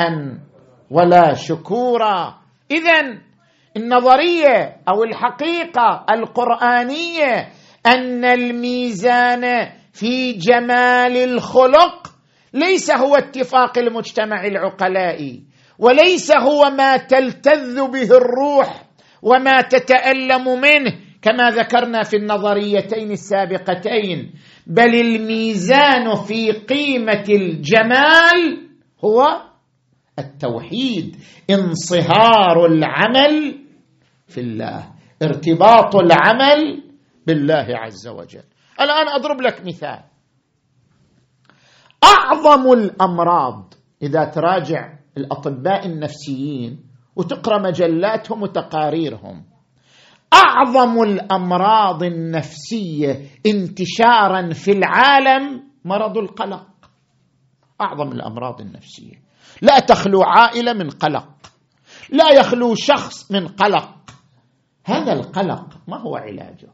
ولا 0.90 1.34
شكورا. 1.34 2.38
اذا 2.72 3.18
النظرية 3.78 4.78
أو 4.90 5.04
الحقيقة 5.04 6.06
القرآنية 6.10 7.50
أن 7.86 8.25
الميزان 8.25 9.44
في 9.94 10.34
جمال 10.34 11.18
الخلق 11.18 12.00
ليس 12.53 12.91
هو 12.91 13.15
اتفاق 13.15 13.77
المجتمع 13.77 14.46
العقلائي 14.46 15.43
وليس 15.79 16.31
هو 16.31 16.70
ما 16.70 16.98
تلتذ 16.98 17.88
به 17.91 18.17
الروح 18.17 18.84
وما 19.22 19.62
تتألم 19.62 20.62
منه 20.62 21.00
كما 21.22 21.50
ذكرنا 21.50 22.03
في 22.03 22.17
النظريتين 22.17 23.12
السابقتين 23.12 24.34
بل 24.67 24.96
الميزان 24.96 26.15
في 26.15 26.51
قيمة 26.51 27.24
الجمال 27.29 28.67
هو 29.05 29.41
التوحيد 30.20 31.15
انصهار 31.50 32.65
العمل 32.65 33.60
في 34.27 34.41
الله 34.41 34.91
ارتباط 35.24 35.96
العمل 35.96 36.84
بالله 37.27 37.65
عز 37.70 38.08
وجل. 38.08 38.43
الآن 38.81 39.08
أضرب 39.08 39.41
لك 39.41 39.65
مثال. 39.65 40.00
أعظم 42.03 42.72
الأمراض. 42.72 43.74
إذا 44.01 44.24
تراجع 44.25 44.93
الأطباء 45.17 45.86
النفسيين 45.86 46.84
وتقرأ 47.15 47.62
مجلاتهم 47.62 48.43
وتقاريرهم 48.43 49.46
أعظم 50.34 51.01
الأمراض 51.01 52.03
النفسية 52.03 53.25
انتشارا 53.46 54.53
في 54.53 54.72
العالم 54.72 55.63
مرض 55.86 56.17
القلق. 56.17 56.67
أعظم 57.81 58.12
الأمراض 58.12 58.62
النفسية. 58.62 59.22
لا 59.62 59.79
تخلو 59.79 60.24
عائلة 60.24 60.74
من 60.74 60.89
قلق. 60.89 61.27
لا 62.10 62.31
يخلو 62.39 62.75
شخص 62.75 63.31
من 63.31 63.48
قلق. 63.48 63.89
هذا 64.86 65.13
القلق 65.13 65.67
ما 65.88 66.01
هو 66.01 66.15
علاجه. 66.15 66.70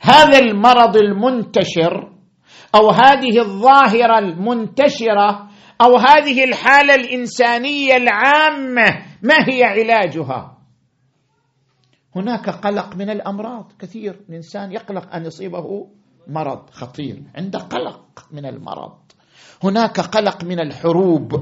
هذا 0.00 0.38
المرض 0.38 0.96
المنتشر 0.96 2.13
أو 2.74 2.90
هذه 2.90 3.38
الظاهرة 3.38 4.18
المنتشرة 4.18 5.48
أو 5.80 5.96
هذه 5.96 6.44
الحالة 6.44 6.94
الإنسانية 6.94 7.96
العامة 7.96 9.06
ما 9.22 9.34
هي 9.48 9.64
علاجها؟ 9.64 10.58
هناك 12.16 12.50
قلق 12.50 12.96
من 12.96 13.10
الأمراض. 13.10 13.72
كثير 13.78 14.20
الإنسان 14.28 14.72
يقلق 14.72 15.14
أن 15.14 15.24
يصيبه 15.24 15.86
مرض 16.28 16.70
خطير. 16.70 17.22
عنده 17.36 17.58
قلق 17.58 18.26
من 18.32 18.46
المرض. 18.46 18.98
هناك 19.64 20.00
قلق 20.00 20.44
من 20.44 20.60
الحروب. 20.60 21.32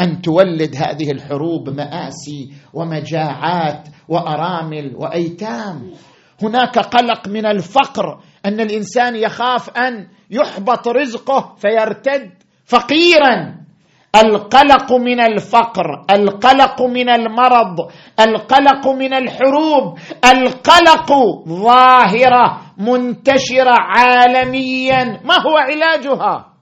أن 0.00 0.22
تولد 0.22 0.76
هذه 0.76 1.10
الحروب 1.10 1.68
مآسي 1.68 2.52
ومجاعات 2.74 3.88
وأرامل 4.08 4.96
وأيتام. 4.96 5.92
هناك 6.42 6.78
قلق 6.78 7.28
من 7.28 7.46
الفقر. 7.46 8.20
أن 8.48 8.60
الإنسان 8.60 9.16
يخاف 9.16 9.70
أن 9.70 10.08
يحبط 10.30 10.88
رزقه 10.88 11.54
فيرتد 11.58 12.30
فقيرا. 12.64 13.58
القلق 14.24 14.92
من 14.92 15.20
الفقر 15.20 16.04
القلق 16.10 16.82
من 16.82 17.08
المرض 17.08 17.76
القلق 18.20 18.88
من 18.88 19.14
الحروب 19.14 19.98
القلق 20.24 21.12
ظاهرة 21.48 22.60
منتشرة 22.78 23.74
عالميا. 23.78 25.04
ما 25.24 25.34
هو 25.34 25.56
علاجها؟ 25.56 26.54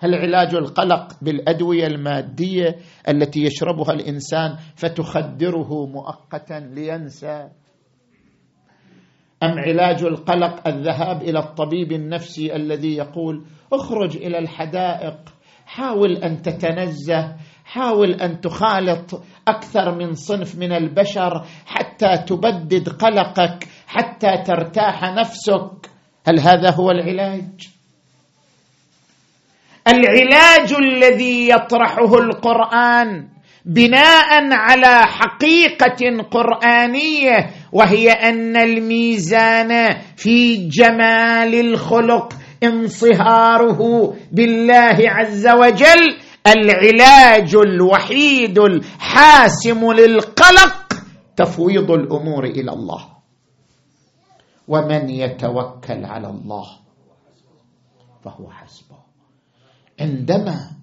هل 0.00 0.14
علاج 0.14 0.54
القلق 0.54 1.12
بالأدوية 1.22 1.86
المادية 1.86 2.76
التي 3.08 3.40
يشربها 3.42 3.92
الإنسان 3.92 4.56
فتخدره 4.76 5.86
مؤقتا 5.86 6.60
لينسى؟ 6.74 7.48
أم 9.42 9.58
علاج 9.58 10.02
القلق 10.02 10.68
الذهاب 10.68 11.22
إلى 11.22 11.38
الطبيب 11.38 11.92
النفسي 11.92 12.56
الذي 12.56 12.96
يقول 12.96 13.44
اخرج 13.72 14.16
إلى 14.16 14.38
الحدائق 14.38 15.16
حاول 15.66 16.16
أن 16.16 16.42
تتنزه 16.42 17.36
حاول 17.64 18.10
أن 18.10 18.40
تخالط 18.40 19.22
أكثر 19.48 19.94
من 19.94 20.14
صنف 20.14 20.54
من 20.58 20.72
البشر 20.72 21.44
حتى 21.66 22.18
تبدد 22.26 22.88
قلقك 22.88 23.68
حتى 23.86 24.42
ترتاح 24.46 25.04
نفسك. 25.04 25.90
هل 26.28 26.40
هذا 26.40 26.70
هو 26.70 26.90
العلاج؟ 26.90 27.68
العلاج 29.88 30.72
الذي 30.72 31.48
يطرحه 31.48 32.14
القرآن 32.14 33.28
بناء 33.66 34.52
على 34.52 35.06
حقيقة 35.06 36.22
قرآنية 36.30 37.50
وهي 37.72 38.10
أن 38.10 38.56
الميزان 38.56 39.96
في 40.16 40.68
جمال 40.68 41.54
الخلق 41.54 42.32
انصهاره 42.62 44.14
بالله 44.32 44.98
عز 45.00 45.48
وجل 45.48 46.16
العلاج 46.46 47.54
الوحيد 47.54 48.58
الحاسم 48.58 49.92
للقلق 49.92 50.92
تفويض 51.36 51.90
الأمور 51.90 52.44
إلى 52.44 52.72
الله. 52.72 53.16
ومن 54.68 55.10
يتوكل 55.10 56.04
على 56.04 56.28
الله 56.28 56.66
فهو 58.24 58.50
حسبه. 58.50 58.96
عندما 60.00 60.75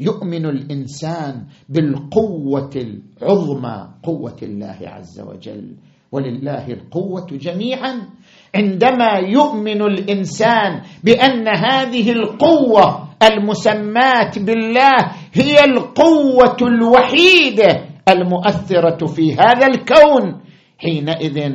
يؤمن 0.00 0.46
الإنسان 0.46 1.46
بالقوة 1.68 2.70
العظمى 2.76 3.88
قوة 4.02 4.36
الله 4.42 4.78
عز 4.82 5.20
وجل. 5.20 5.76
ولله 6.12 6.66
القوة 6.68 7.26
جميعا. 7.32 8.08
عندما 8.54 9.12
يؤمن 9.28 9.82
الإنسان 9.82 10.82
بأن 11.04 11.48
هذه 11.48 12.10
القوة 12.12 13.08
المسماة 13.22 14.30
بالله 14.36 14.96
هي 15.34 15.64
القوة 15.64 16.56
الوحيدة 16.62 17.84
المؤثرة 18.08 19.06
في 19.06 19.34
هذا 19.34 19.66
الكون 19.66 20.40
حينئذ 20.78 21.52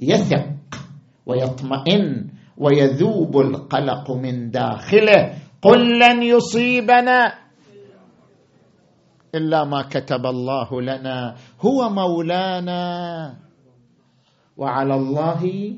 يثق 0.00 0.46
ويطمئن 1.26 2.26
ويذوب 2.56 3.40
القلق 3.40 4.10
من 4.10 4.50
داخله. 4.50 5.34
قل 5.62 5.98
لن 5.98 6.22
يصيبنا 6.22 7.45
إلا 9.36 9.64
ما 9.64 9.82
كتب 9.82 10.26
الله 10.26 10.82
لنا. 10.82 11.34
هو 11.60 11.88
مولانا. 11.90 13.34
وعلى 14.56 14.94
الله 14.94 15.72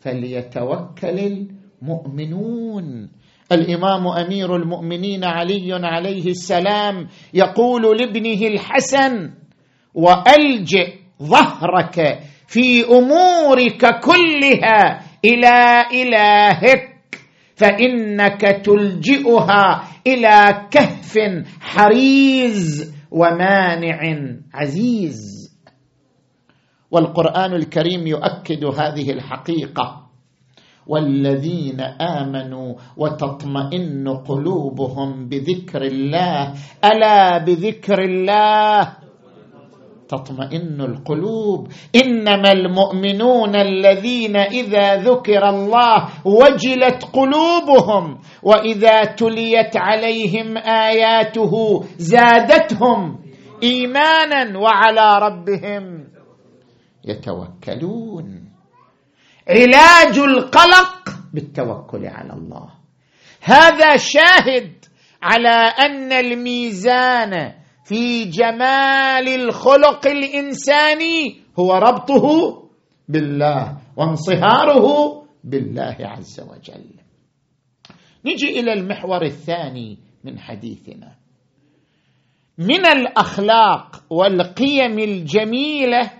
فليتوكل 0.00 1.46
المؤمنون. 1.82 3.08
الإمام 3.52 4.06
أمير 4.08 4.56
المؤمنين 4.56 5.24
علي 5.24 5.72
عليه 5.72 6.26
السلام 6.30 7.08
يقول 7.34 7.98
لابنه 7.98 8.46
الحسن 8.46 9.30
وألجئ 9.94 10.92
ظهرك 11.22 12.18
في 12.46 12.84
أمورك 12.84 14.00
كلها 14.00 15.00
إلى 15.24 15.84
إلهك. 15.92 16.95
فإنك 17.56 18.40
تلجئها 18.64 19.82
إلى 20.06 20.68
كهف 20.70 21.18
حريز 21.60 22.94
ومانع 23.10 24.00
عزيز. 24.54 25.20
والقرآن 26.90 27.52
الكريم 27.52 28.06
يؤكد 28.06 28.64
هذه 28.64 29.10
الحقيقة. 29.10 30.06
والذين 30.86 31.80
آمنوا 31.80 32.74
وتطمئن 32.96 34.08
قلوبهم 34.08 35.28
بذكر 35.28 35.82
الله 35.82 36.54
ألا 36.84 37.38
بذكر 37.38 37.98
الله؟ 38.02 39.05
تطمئن 40.08 40.80
القلوب. 40.80 41.68
إنما 42.04 42.52
المؤمنون 42.52 43.56
الذين 43.56 44.36
إذا 44.36 44.96
ذكر 44.96 45.48
الله 45.48 46.08
وجلت 46.24 47.04
قلوبهم 47.12 48.18
وإذا 48.42 49.04
تليت 49.04 49.76
عليهم 49.76 50.56
آياته 50.56 51.84
زادتهم 51.98 53.18
إيمانا 53.62 54.58
وعلى 54.58 55.18
ربهم 55.18 56.08
يتوكلون. 57.04 58.52
علاج 59.48 60.18
القلق 60.18 61.08
بالتوكل 61.34 62.06
على 62.06 62.32
الله. 62.32 62.68
هذا 63.42 63.96
شاهد 63.96 64.84
على 65.22 65.72
أن 65.86 66.12
الميزان 66.12 67.52
في 67.86 68.24
جمال 68.24 69.28
الخلق 69.28 70.06
الانساني 70.06 71.36
هو 71.58 71.72
ربطه 71.72 72.26
بالله 73.08 73.78
وانصهاره 73.96 74.86
بالله 75.44 75.96
عز 76.00 76.40
وجل. 76.40 76.84
نجي 78.24 78.60
إلى 78.60 78.72
المحور 78.72 79.22
الثاني 79.22 79.98
من 80.24 80.38
حديثنا. 80.38 81.14
من 82.58 82.86
الأخلاق 82.86 84.04
والقيم 84.10 84.98
الجميلة 84.98 86.10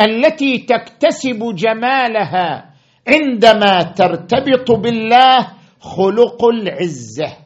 التي 0.00 0.58
تكتسب 0.58 1.54
جمالها 1.54 2.74
عندما 3.08 3.82
ترتبط 3.82 4.70
بالله 4.70 5.52
خلق 5.80 6.44
العزة. 6.44 7.36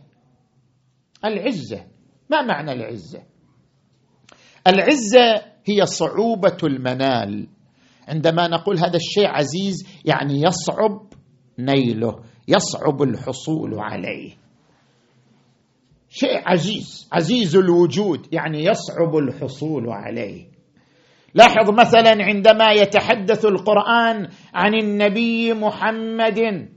العزة. 1.24 1.84
ما 2.30 2.42
معنى 2.42 2.72
العزة؟ 2.72 3.22
العزة 4.66 5.42
هي 5.64 5.86
صعوبة 5.86 6.56
المنال. 6.64 7.48
عندما 8.08 8.48
نقول 8.48 8.78
هذا 8.78 8.96
الشيء 8.96 9.28
عزيز 9.28 9.86
يعني 10.04 10.42
يصعب 10.42 11.00
نيله 11.58 12.20
يصعب 12.48 13.02
الحصول 13.02 13.78
عليه. 13.78 14.32
شيء 16.08 16.48
عزيز 16.48 17.08
عزيز 17.12 17.56
الوجود 17.56 18.34
يعني 18.34 18.64
يصعب 18.64 19.16
الحصول 19.16 19.90
عليه. 19.90 20.46
لاحظ 21.34 21.70
مثلا 21.70 22.24
عندما 22.24 22.72
يتحدث 22.72 23.44
القرآن 23.44 24.28
عن 24.54 24.74
النبي 24.74 25.54
محمد 25.54 26.68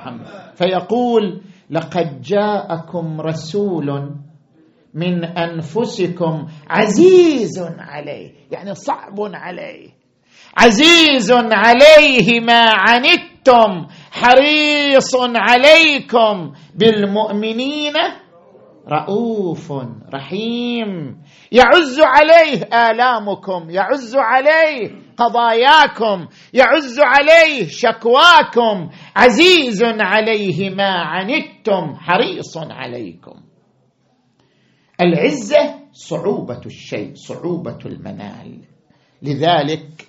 محمد. 0.00 0.26
فيقول 0.54 1.42
لقد 1.70 2.20
جاءكم 2.22 3.20
رسول 3.20 4.10
من 4.94 5.24
أنفسكم 5.24 6.46
عزيز 6.70 7.58
عليه. 7.78 8.30
يعني 8.50 8.74
صعب 8.74 9.20
عليه. 9.20 9.88
عزيز 10.56 11.32
عليه 11.32 12.40
ما 12.40 12.64
عنتم 12.70 13.86
حريص 14.10 15.14
عليكم 15.36 16.52
بالمؤمنين 16.74 17.94
رؤوف 18.88 19.72
رحيم. 20.14 21.20
يعز 21.52 22.00
عليه 22.00 22.62
آلامكم 22.90 23.70
يعز 23.70 24.16
عليه 24.16 24.90
قضاياكم 25.20 26.28
يعز 26.54 27.00
عليه 27.00 27.66
شكواكم 27.68 28.90
عزيز 29.16 29.82
عليه 29.84 30.70
ما 30.70 30.90
عنتم 30.90 31.94
حريص 31.94 32.56
عليكم. 32.56 33.40
العزة 35.00 35.74
صعوبة 35.92 36.60
الشيء 36.66 37.14
صعوبة 37.14 37.78
المنال. 37.86 38.60
لذلك 39.22 40.08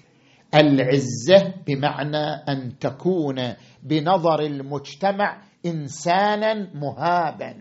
العزة 0.56 1.54
بمعنى 1.68 2.26
أن 2.50 2.78
تكون 2.80 3.36
بنظر 3.84 4.40
المجتمع 4.40 5.42
إنسانا 5.66 6.72
مهابا 6.74 7.56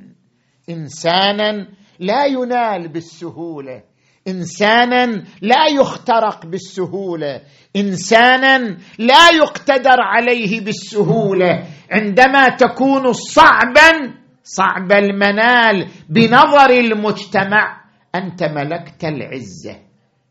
إنسانا 0.70 1.68
لا 1.98 2.26
ينال 2.26 2.88
بالسهولة. 2.88 3.89
إنسانا 4.28 5.24
لا 5.42 5.66
يخترق 5.80 6.46
بالسهولة. 6.46 7.42
إنسانا 7.76 8.58
لا 8.98 9.30
يقتدر 9.30 10.00
عليه 10.00 10.60
بالسهولة. 10.60 11.64
عندما 11.90 12.48
تكون 12.48 13.12
صعبا 13.12 14.14
صعب 14.42 14.92
المنال 14.92 15.86
بنظر 16.08 16.70
المجتمع. 16.70 17.80
أنت 18.14 18.42
ملكت 18.42 19.04
العزة. 19.04 19.76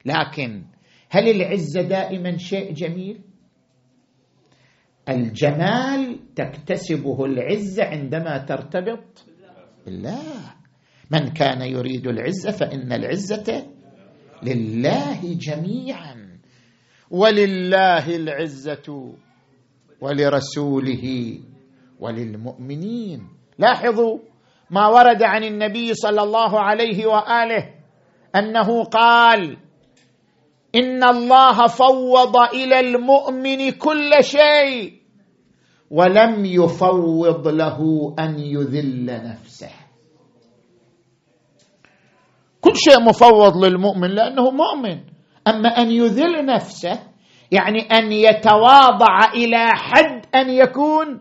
لكن 0.05 0.63
هل 1.09 1.29
العزة 1.29 1.81
دائما 1.81 2.37
شيء 2.37 2.73
جميل؟ 2.73 3.21
الجمال 5.09 6.19
تكتسبه 6.35 7.25
العزة 7.25 7.83
عندما 7.83 8.37
ترتبط؟ 8.37 9.25
بالله 9.85 10.21
من 11.11 11.27
كان 11.27 11.61
يريد 11.61 12.07
العزة 12.07 12.51
فإن 12.51 12.93
العزة 12.93 13.65
لله 14.43 15.19
جميعا 15.23 16.39
ولله 17.11 18.05
العزة 18.15 19.13
ولرسوله 20.01 21.05
وللمؤمنين. 21.99 23.21
لاحظوا 23.59 24.17
ما 24.69 24.87
ورد 24.87 25.23
عن 25.23 25.43
النبي 25.43 25.93
صلى 25.93 26.21
الله 26.21 26.59
عليه 26.59 27.05
وآله 27.05 27.63
أنه 28.35 28.83
قال 28.83 29.57
إن 30.75 31.03
الله 31.03 31.67
فوض 31.67 32.35
إلى 32.53 32.79
المؤمن 32.79 33.71
كل 33.71 34.11
شيء 34.21 34.99
ولم 35.91 36.45
يفوض 36.45 37.47
له 37.47 37.79
أن 38.19 38.39
يذل 38.39 39.05
نفسه. 39.05 39.78
كل 42.69 42.77
شيء 42.77 43.01
مفوض 43.01 43.65
للمؤمن 43.65 44.09
لأنه 44.09 44.51
مؤمن. 44.51 44.97
أما 45.47 45.69
أن 45.69 45.91
يذل 45.91 46.45
نفسه 46.45 46.99
يعني 47.51 47.79
أن 47.79 48.11
يتواضع 48.11 49.33
إلى 49.33 49.65
حد 49.73 50.25
أن 50.35 50.49
يكون 50.49 51.19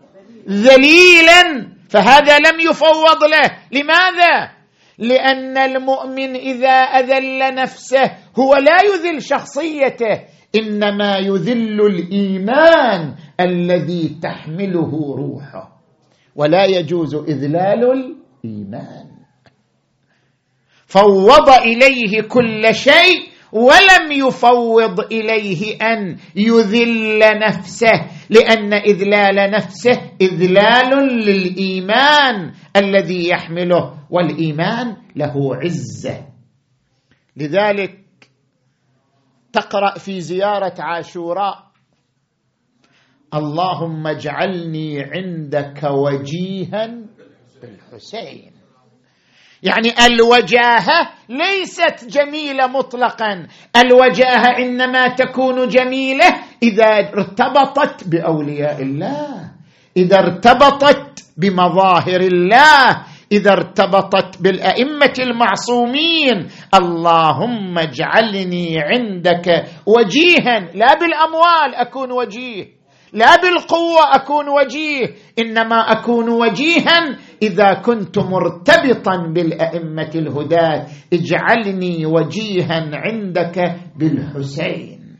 ذليلا 0.49 1.67
فهذا 1.89 2.37
لم 2.37 2.59
يفوض 2.59 3.23
له. 3.23 3.49
لماذا؟ 3.71 4.51
لأن 4.99 5.57
المؤمن 5.57 6.35
إذا 6.35 6.69
أذل 6.69 7.55
نفسه 7.55 8.11
هو 8.39 8.55
لا 8.55 8.77
يذل 8.83 9.21
شخصيته 9.21 10.21
إنما 10.55 11.17
يذل 11.17 11.81
الإيمان 11.81 13.15
الذي 13.39 14.19
تحمله 14.23 15.15
روحه. 15.17 15.79
ولا 16.35 16.65
يجوز 16.65 17.15
إذلال 17.15 17.91
الإيمان. 17.91 19.08
فوض 20.89 21.49
إليه 21.49 22.21
كل 22.21 22.73
شيء 22.73 23.29
ولم 23.51 24.11
يفوض 24.11 24.99
إليه 24.99 25.77
أن 25.81 26.17
يذل 26.35 27.19
نفسه 27.19 28.09
لأن 28.29 28.73
إذلال 28.73 29.51
نفسه 29.51 30.11
إذلال 30.21 30.91
للإيمان 31.25 32.53
الذي 32.75 33.29
يحمله 33.29 33.93
والإيمان 34.09 34.97
له 35.15 35.55
عزة. 35.55 36.25
لذلك 37.37 37.99
تقرأ 39.53 39.97
في 39.97 40.21
زيارة 40.21 40.73
عاشوراء 40.79 41.69
اللهم 43.33 44.07
اجعلني 44.07 45.01
عندك 45.03 45.83
وجيها 45.83 46.87
بالحسين. 47.61 48.58
يعني 49.63 49.93
الوجاهة 50.05 51.09
ليست 51.29 52.05
جميلة 52.09 52.67
مطلقا. 52.67 53.47
الوجاهة 53.75 54.57
إنما 54.59 55.07
تكون 55.07 55.67
جميلة 55.67 56.25
إذا 56.63 56.87
ارتبطت 56.87 58.07
بأولياء 58.07 58.81
الله. 58.81 59.51
إذا 59.97 60.19
ارتبطت 60.19 61.25
بمظاهر 61.37 62.21
الله. 62.21 63.03
إذا 63.31 63.51
ارتبطت 63.51 64.41
بالأئمة 64.41 65.13
المعصومين. 65.19 66.47
اللهم 66.73 67.77
اجعلني 67.77 68.79
عندك 68.79 69.65
وجيها. 69.85 70.59
لا 70.73 70.93
بالأموال 70.93 71.75
أكون 71.75 72.11
وجيه. 72.11 72.78
لا 73.13 73.35
بالقوة 73.35 74.15
أكون 74.15 74.49
وجيه 74.49 75.15
إنما 75.39 75.75
أكون 75.75 76.29
وجيها 76.29 77.17
إذا 77.41 77.73
كنت 77.73 78.19
مرتبطا 78.19 79.17
بالأئمة 79.33 80.11
الهداة. 80.15 80.87
اجعلني 81.13 82.05
وجيها 82.05 82.89
عندك 82.93 83.75
بالحسين. 83.95 85.17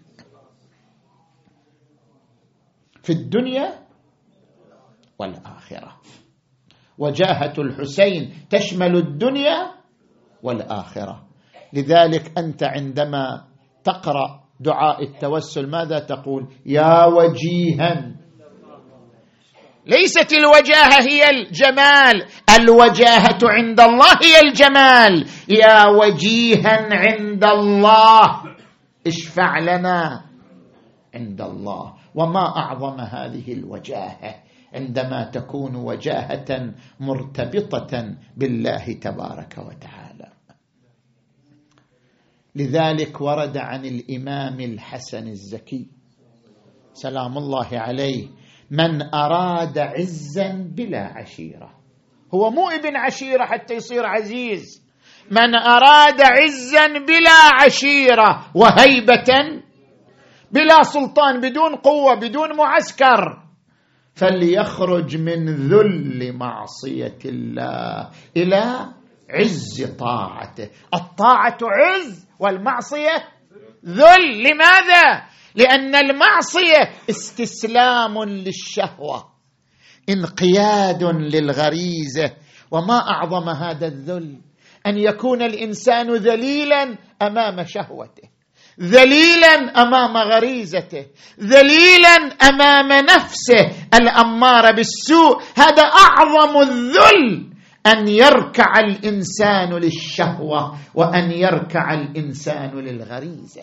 في 3.04 3.14
الدنيا 3.14 3.80
والآخرة. 5.20 6.02
وجاهة 6.98 7.54
الحسين 7.58 8.34
تشمل 8.50 8.96
الدنيا 8.96 9.72
والآخرة. 10.44 11.28
لذلك 11.74 12.38
أنت 12.38 12.64
عندما 12.64 13.46
تقرأ 13.84 14.49
دعاء 14.60 15.04
التوسل 15.04 15.70
ماذا 15.70 16.00
تقول؟ 16.00 16.48
يا 16.66 17.06
وجيها. 17.06 18.16
ليست 19.86 20.34
الوجاهة 20.34 21.02
هي 21.02 21.30
الجمال 21.30 22.26
الوجاهة 22.60 23.40
عند 23.44 23.80
الله 23.80 24.12
هي 24.24 24.50
الجمال. 24.50 25.26
يا 25.50 25.86
وجيها 25.88 26.90
عند 26.92 27.44
الله 27.44 28.44
اشفع 29.08 29.60
لنا 29.60 30.26
عند 31.16 31.42
الله. 31.42 31.94
وما 32.16 32.58
أعظم 32.58 33.00
هذه 33.00 33.54
الوجاهة 33.54 34.36
عندما 34.74 35.24
تكون 35.24 35.76
وجاهة 35.76 36.74
مرتبطة 37.00 38.16
بالله 38.38 38.86
تبارك 39.02 39.58
وتعالى. 39.58 40.09
لذلك 42.60 43.22
ورد 43.22 43.58
عن 43.58 43.86
الإمام 43.86 44.60
الحسن 44.60 45.28
الزكي 45.28 45.88
سلام 46.94 47.38
الله 47.38 47.70
عليه 47.72 48.28
من 48.72 49.16
أراد 49.16 49.78
عزا 49.78 50.72
بلا 50.76 51.14
عشيرة. 51.16 51.70
هو 52.34 52.50
مو 52.50 52.70
ابن 52.70 52.96
عشيرة 52.96 53.46
حتى 53.46 53.74
يصير 53.74 54.06
عزيز. 54.06 54.90
من 55.32 55.56
أراد 55.56 56.22
عزا 56.22 56.88
بلا 56.88 57.64
عشيرة 57.66 58.46
وهيبة 58.56 59.62
بلا 60.52 60.84
سلطان 60.84 61.40
بدون 61.42 61.76
قوة 61.76 62.16
بدون 62.16 62.58
معسكر 62.58 63.44
فليخرج 64.14 65.18
من 65.18 65.46
ذل 65.46 66.34
معصية 66.38 67.20
الله 67.26 68.10
إلى 68.38 68.94
عز 69.30 69.84
طاعته. 70.00 70.70
الطاعة 70.94 71.58
عز 71.62 72.28
والمعصية 72.40 73.28
ذل. 73.86 74.44
لماذا؟ 74.44 75.24
لأن 75.56 75.96
المعصية 75.96 76.92
استسلام 77.10 78.24
للشهوة 78.24 79.30
انقياد 80.10 81.04
للغريزة. 81.04 82.32
وما 82.72 82.98
أعظم 83.10 83.50
هذا 83.50 83.88
الذل؟ 83.88 84.42
أن 84.88 84.98
يكون 84.98 85.42
الإنسان 85.42 86.14
ذليلا 86.16 86.98
أمام 87.22 87.66
شهوته 87.66 88.30
ذليلا 88.82 89.82
أمام 89.82 90.18
غريزته 90.18 91.06
ذليلا 91.40 92.16
أمام 92.50 92.88
نفسه. 93.06 93.72
الاماره 93.94 94.72
بالسوء 94.72 95.42
هذا 95.58 95.84
أعظم 95.84 96.62
الذل. 96.62 97.49
أن 97.92 98.08
يركع 98.08 98.80
الإنسان 98.80 99.74
للشهوة 99.74 100.78
وأن 100.96 101.32
يركع 101.32 101.94
الإنسان 101.94 102.80
للغريزة. 102.80 103.62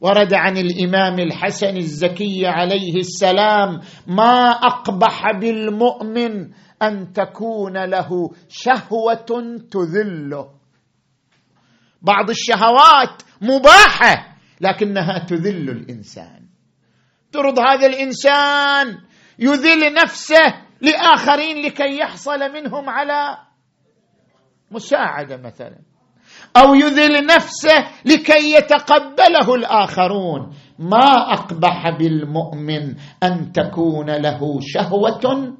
ورد 0.00 0.34
عن 0.34 0.56
الإمام 0.56 1.18
الحسن 1.18 1.76
الزكي 1.76 2.46
عليه 2.46 2.96
السلام 2.96 3.80
ما 4.06 4.50
أقبح 4.50 5.32
بالمؤمن 5.40 6.50
أن 6.82 7.12
تكون 7.12 7.84
له 7.84 8.30
شهوة 8.48 9.58
تذله. 9.70 10.50
بعض 12.02 12.30
الشهوات 12.30 13.22
مباحة 13.42 14.36
لكنها 14.60 15.18
تذل 15.18 15.70
الإنسان. 15.70 16.48
ترض 17.32 17.58
هذا 17.58 17.86
الإنسان 17.86 18.98
يذل 19.38 19.94
نفسه 19.94 20.67
لآخرين 20.80 21.66
لكي 21.66 21.98
يحصل 21.98 22.52
منهم 22.52 22.88
على 22.90 23.38
مساعدة 24.70 25.36
مثلا. 25.36 25.78
أو 26.56 26.74
يذل 26.74 27.26
نفسه 27.26 27.88
لكي 28.04 28.54
يتقبله 28.54 29.54
الآخرون. 29.54 30.54
ما 30.78 31.32
أقبح 31.32 31.90
بالمؤمن 31.98 32.94
أن 33.22 33.52
تكون 33.52 34.10
له 34.10 34.60
شهوة 34.60 35.56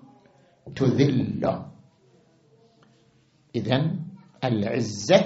تذله 0.76 1.66
اذا 3.54 3.90
العزة 4.44 5.24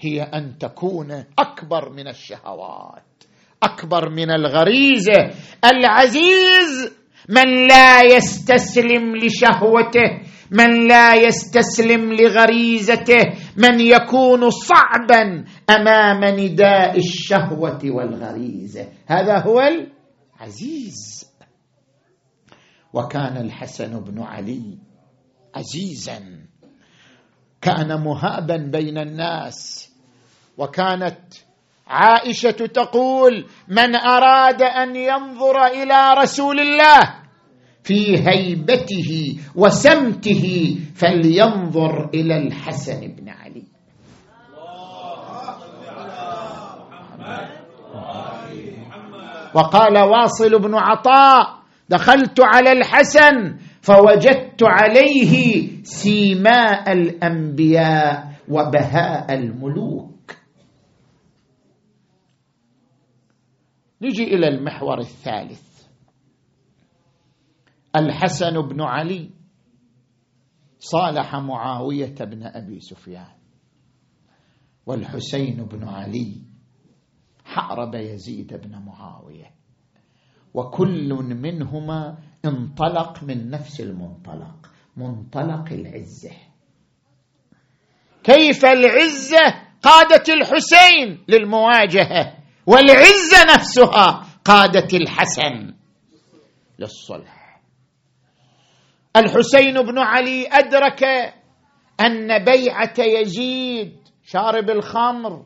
هي 0.00 0.22
أن 0.22 0.58
تكون 0.58 1.24
أكبر 1.38 1.92
من 1.92 2.08
الشهوات 2.08 3.24
أكبر 3.62 4.08
من 4.10 4.30
الغريزة. 4.30 5.30
العزيز 5.64 7.01
من 7.28 7.68
لا 7.68 8.02
يستسلم 8.02 9.16
لشهوته 9.16 10.20
من 10.50 10.88
لا 10.88 11.14
يستسلم 11.14 12.12
لغريزته 12.12 13.24
من 13.56 13.80
يكون 13.80 14.50
صعبا 14.50 15.44
أمام 15.70 16.24
نداء 16.24 16.98
الشهوة 16.98 17.80
والغريزة. 17.84 18.88
هذا 19.06 19.38
هو 19.38 19.60
العزيز. 19.60 21.24
وكان 22.92 23.36
الحسن 23.36 24.00
بن 24.00 24.22
علي 24.22 24.78
عزيزا. 25.54 26.20
كان 27.60 28.00
مهابا 28.04 28.56
بين 28.56 28.98
الناس 28.98 29.90
وكانت 30.58 31.20
عائشة 31.88 32.50
تقول 32.50 33.46
من 33.68 33.96
أراد 33.96 34.62
أن 34.62 34.96
ينظر 34.96 35.66
إلى 35.66 36.14
رسول 36.18 36.60
الله 36.60 37.00
في 37.84 38.28
هيبته 38.28 39.36
وسمته 39.54 40.76
فلينظر 40.94 42.10
إلى 42.14 42.36
الحسن 42.36 43.00
بن 43.00 43.28
علي. 43.28 43.64
وقال 49.54 49.98
واصل 49.98 50.58
بن 50.58 50.74
عطاء 50.74 51.58
دخلت 51.88 52.40
على 52.40 52.72
الحسن 52.72 53.56
فوجدت 53.82 54.62
عليه 54.62 55.66
سيماء 55.82 56.92
الأنبياء 56.92 58.32
وبهاء 58.48 59.34
الملوك. 59.34 60.11
نجي 64.02 64.24
إلى 64.24 64.48
المحور 64.48 64.98
الثالث. 64.98 65.86
الحسن 67.96 68.60
بن 68.60 68.82
علي 68.82 69.30
صالح 70.78 71.36
معاوية 71.36 72.14
بن 72.14 72.42
أبي 72.46 72.80
سفيان 72.80 73.34
والحسين 74.86 75.64
بن 75.64 75.88
علي 75.88 76.42
حأرب 77.44 77.94
يزيد 77.94 78.54
بن 78.54 78.78
معاوية 78.78 79.50
وكل 80.54 81.08
منهما 81.14 82.18
انطلق 82.44 83.24
من 83.24 83.50
نفس 83.50 83.80
المنطلق 83.80 84.70
منطلق 84.96 85.72
العزة. 85.72 86.36
كيف 88.24 88.64
العزة؟ 88.64 89.62
قادت 89.82 90.28
الحسين 90.28 91.24
للمواجهة. 91.28 92.41
والعزة 92.66 93.54
نفسها 93.54 94.26
قادت 94.44 94.94
الحسن 94.94 95.74
للصلح. 96.78 97.60
الحسين 99.16 99.82
بن 99.82 99.98
علي 99.98 100.48
أدرك 100.52 101.04
أن 102.00 102.44
بيعة 102.44 102.94
يزيد 102.98 103.96
شارب 104.24 104.70
الخمر 104.70 105.44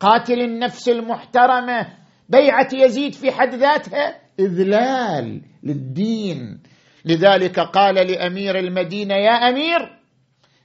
قاتل 0.00 0.40
النفس 0.40 0.88
المحترمة 0.88 1.86
بيعة 2.28 2.68
يزيد 2.72 3.14
في 3.14 3.32
حد 3.32 3.54
ذاتها 3.54 4.20
إذلال 4.40 5.42
للدين. 5.62 6.62
لذلك 7.04 7.60
قال 7.60 7.94
لأمير 7.94 8.58
المدينة 8.58 9.14
يا 9.14 9.30
أمير 9.30 9.98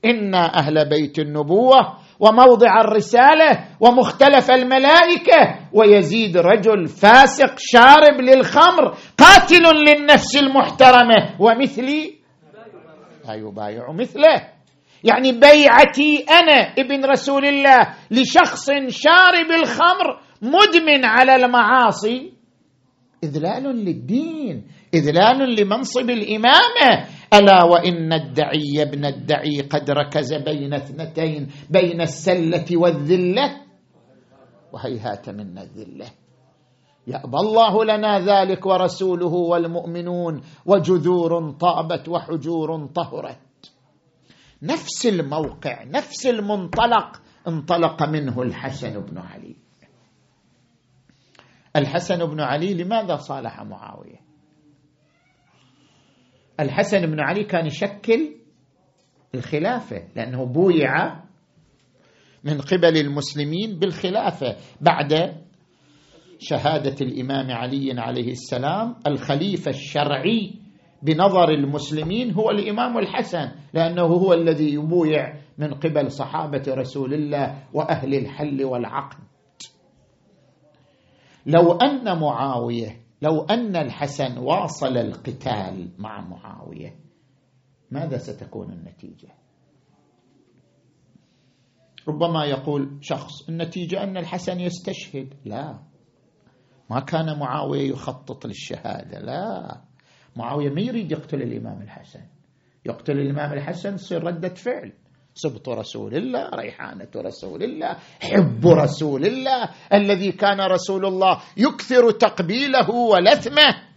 أنا 0.06 0.60
أهل 0.60 0.90
بيت 0.90 1.20
النبوة 1.20 1.98
وموضع 2.20 2.82
الرسالة 2.82 3.66
ومختلف 3.80 4.52
الملائكة. 4.52 5.60
ويزيد 5.74 6.38
رجل 6.38 6.88
فاسق 6.88 7.54
شارب 7.58 8.22
للخمر 8.22 8.98
قاتل 9.18 9.64
للنفس 9.76 10.38
المحترمة. 10.38 11.36
ومثلي 11.40 12.18
لا 13.28 13.34
يبايع 13.34 13.92
مثله. 13.92 14.58
يعني 15.04 15.32
بيعتي 15.32 16.26
أنا 16.30 16.74
ابن 16.80 17.06
رسول 17.06 17.46
الله 17.46 17.78
لشخص 18.12 18.72
شارب 18.90 19.52
الخمر 19.52 20.20
مدمن 20.42 21.06
على 21.06 21.36
المعاصي. 21.36 22.34
إذلال 23.24 23.64
للدين 23.64 24.64
إذلال 24.94 25.56
لمنصب 25.56 26.10
الإمامة. 26.10 27.06
ألا 27.34 27.64
وإن 27.64 28.14
الدعي 28.14 28.82
ابن 28.82 29.06
الدعي 29.06 29.62
قد 29.62 29.92
ركز 29.92 30.34
بين 30.34 30.74
اثنتين 30.74 31.48
بين 31.70 32.02
السلة 32.02 32.66
والذلة. 32.72 33.62
وهيهات 34.74 35.30
منا 35.30 35.62
الذلة. 35.64 36.06
يأبى 37.08 37.38
الله 37.38 37.86
لنا 37.86 38.20
ذلك 38.20 38.66
ورسوله 38.66 39.34
والمؤمنون 39.34 40.42
وجذور 40.66 41.52
طابت 41.52 42.10
وحجور 42.10 42.86
طهرت. 42.86 43.72
نفس 44.64 45.06
الموقع 45.06 45.84
نفس 45.84 46.28
المنطلق 46.28 47.22
انطلق 47.48 48.04
منه 48.04 48.42
الحسن 48.42 49.00
بن 49.00 49.18
علي. 49.18 49.56
الحسن 51.76 52.26
بن 52.26 52.42
علي 52.42 52.74
لماذا 52.74 53.16
صالح 53.16 53.64
معاوية؟ 53.64 54.27
الحسن 56.60 57.02
بن 57.02 57.20
علي 57.20 57.44
كان 57.44 57.66
يشكل 57.66 58.36
الخلافة 59.36 60.08
لأنه 60.16 60.46
بويع 60.46 61.24
من 62.44 62.62
قبل 62.62 62.98
المسلمين 62.98 63.80
بالخلافة 63.80 64.56
بعد 64.82 65.36
شهادة 66.40 66.96
الإمام 67.02 67.52
علي 67.52 68.02
عليه 68.02 68.32
السلام. 68.32 68.96
الخليفة 69.08 69.70
الشرعي 69.70 70.54
بنظر 71.04 71.50
المسلمين 71.50 72.32
هو 72.32 72.50
الإمام 72.50 72.98
الحسن 72.98 73.52
لأنه 73.74 74.04
هو 74.04 74.34
الذي 74.34 74.74
يبويع 74.74 75.34
من 75.58 75.74
قبل 75.74 76.12
صحابة 76.12 76.64
رسول 76.68 77.14
الله 77.14 77.64
وأهل 77.74 78.16
الحل 78.16 78.64
والعقد. 78.64 79.18
لو 81.46 81.72
أن 81.72 82.20
معاوية 82.20 83.07
لو 83.22 83.42
أن 83.42 83.76
الحسن 83.76 84.38
واصل 84.38 84.98
القتال 84.98 85.92
مع 85.98 86.22
معاوية 86.22 86.96
ماذا 87.92 88.18
ستكون 88.18 88.72
النتيجة؟ 88.72 89.30
ربما 92.08 92.46
يقول 92.46 92.98
شخص 93.02 93.50
النتيجة 93.50 94.04
أن 94.04 94.18
الحسن 94.18 94.60
يستشهد. 94.60 95.34
لا. 95.46 95.80
ما 96.90 97.00
كان 97.00 97.40
معاوية 97.40 97.90
يخطط 97.90 98.46
للشهادة 98.46 99.20
لا. 99.20 99.82
معاوية 100.36 100.70
ما 100.70 100.82
يريد 100.82 101.12
يقتل 101.12 101.42
الإمام 101.42 101.82
الحسن. 101.82 102.26
يقتل 102.86 103.20
الإمام 103.20 103.54
الحسن 103.54 103.96
تصير 103.96 104.24
ردة 104.24 104.54
فعل. 104.54 104.94
سبط 105.38 105.70
رسول 105.70 106.16
الله 106.16 106.50
ريحانة 106.50 107.10
رسول 107.16 107.64
الله 107.64 107.98
حب 108.22 108.68
رسول 108.68 109.26
الله 109.26 109.70
الذي 109.94 110.32
كان 110.32 110.62
رسول 110.62 111.06
الله 111.06 111.42
يكثر 111.58 112.12
تقبيله 112.12 112.90
ولثمه. 112.90 113.88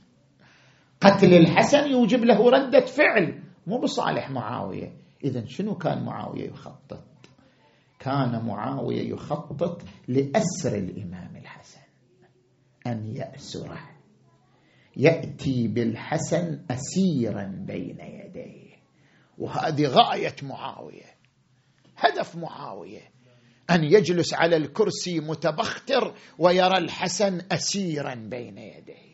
قتل 1.01 1.35
الحسن 1.35 1.91
يوجب 1.91 2.25
له 2.25 2.51
ردة 2.51 2.81
فعل. 2.81 3.43
مو 3.67 3.81
بصالح 3.81 4.31
معاوية. 4.31 4.93
اذا 5.25 5.45
شنو 5.47 5.75
كان 5.75 6.05
معاوية 6.05 6.49
يخطط؟ 6.49 7.05
كان 7.99 8.45
معاوية 8.47 9.11
يخطط 9.13 9.83
لأسر 10.09 10.75
الإمام 10.75 11.37
الحسن. 11.37 11.81
أن 12.87 13.17
يأسره. 13.17 13.91
يأتي 14.97 15.69
بالحسن 15.69 16.61
اسيرا 16.71 17.65
بين 17.67 18.01
يديه. 18.01 18.71
وهذه 19.39 19.87
غاية 19.87 20.37
معاوية. 20.43 21.20
هدف 22.01 22.37
معاوية. 22.37 23.11
أن 23.71 23.85
يجلس 23.85 24.35
على 24.35 24.57
الكرسي 24.57 25.21
متبختر 25.21 26.15
ويرى 26.39 26.79
الحسن 26.79 27.41
اسيرا 27.53 28.15
بين 28.15 28.59
يديه. 28.59 29.11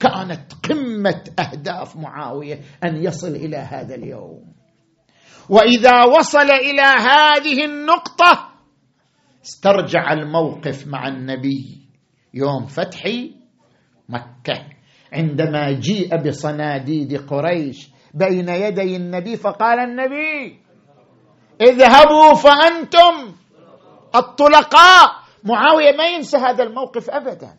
كانت 0.00 0.52
قمة 0.52 1.24
أهداف 1.38 1.96
معاوية 1.96 2.60
أن 2.84 2.96
يصل 3.04 3.28
إلى 3.28 3.56
هذا 3.56 3.94
اليوم. 3.94 4.54
وإذا 5.48 6.04
وصل 6.04 6.50
إلى 6.50 6.82
هذه 6.82 7.64
النقطة 7.64 8.48
استرجع 9.44 10.12
الموقف 10.12 10.86
مع 10.86 11.08
النبي 11.08 11.88
يوم 12.34 12.66
فتح 12.66 13.02
مكة. 14.08 14.68
عندما 15.12 15.72
جيء 15.72 16.16
بصناديد 16.16 17.16
قريش 17.16 17.90
بين 18.14 18.48
يدي 18.48 18.96
النبي 18.96 19.36
فقال 19.36 19.78
النبي 19.78 20.67
اذهبوا 21.60 22.34
فأنتم 22.34 23.34
الطلقاء. 24.14 25.08
معاوية 25.44 25.96
ما 25.96 26.06
ينسى 26.06 26.36
هذا 26.36 26.64
الموقف 26.64 27.10
ابدا. 27.10 27.54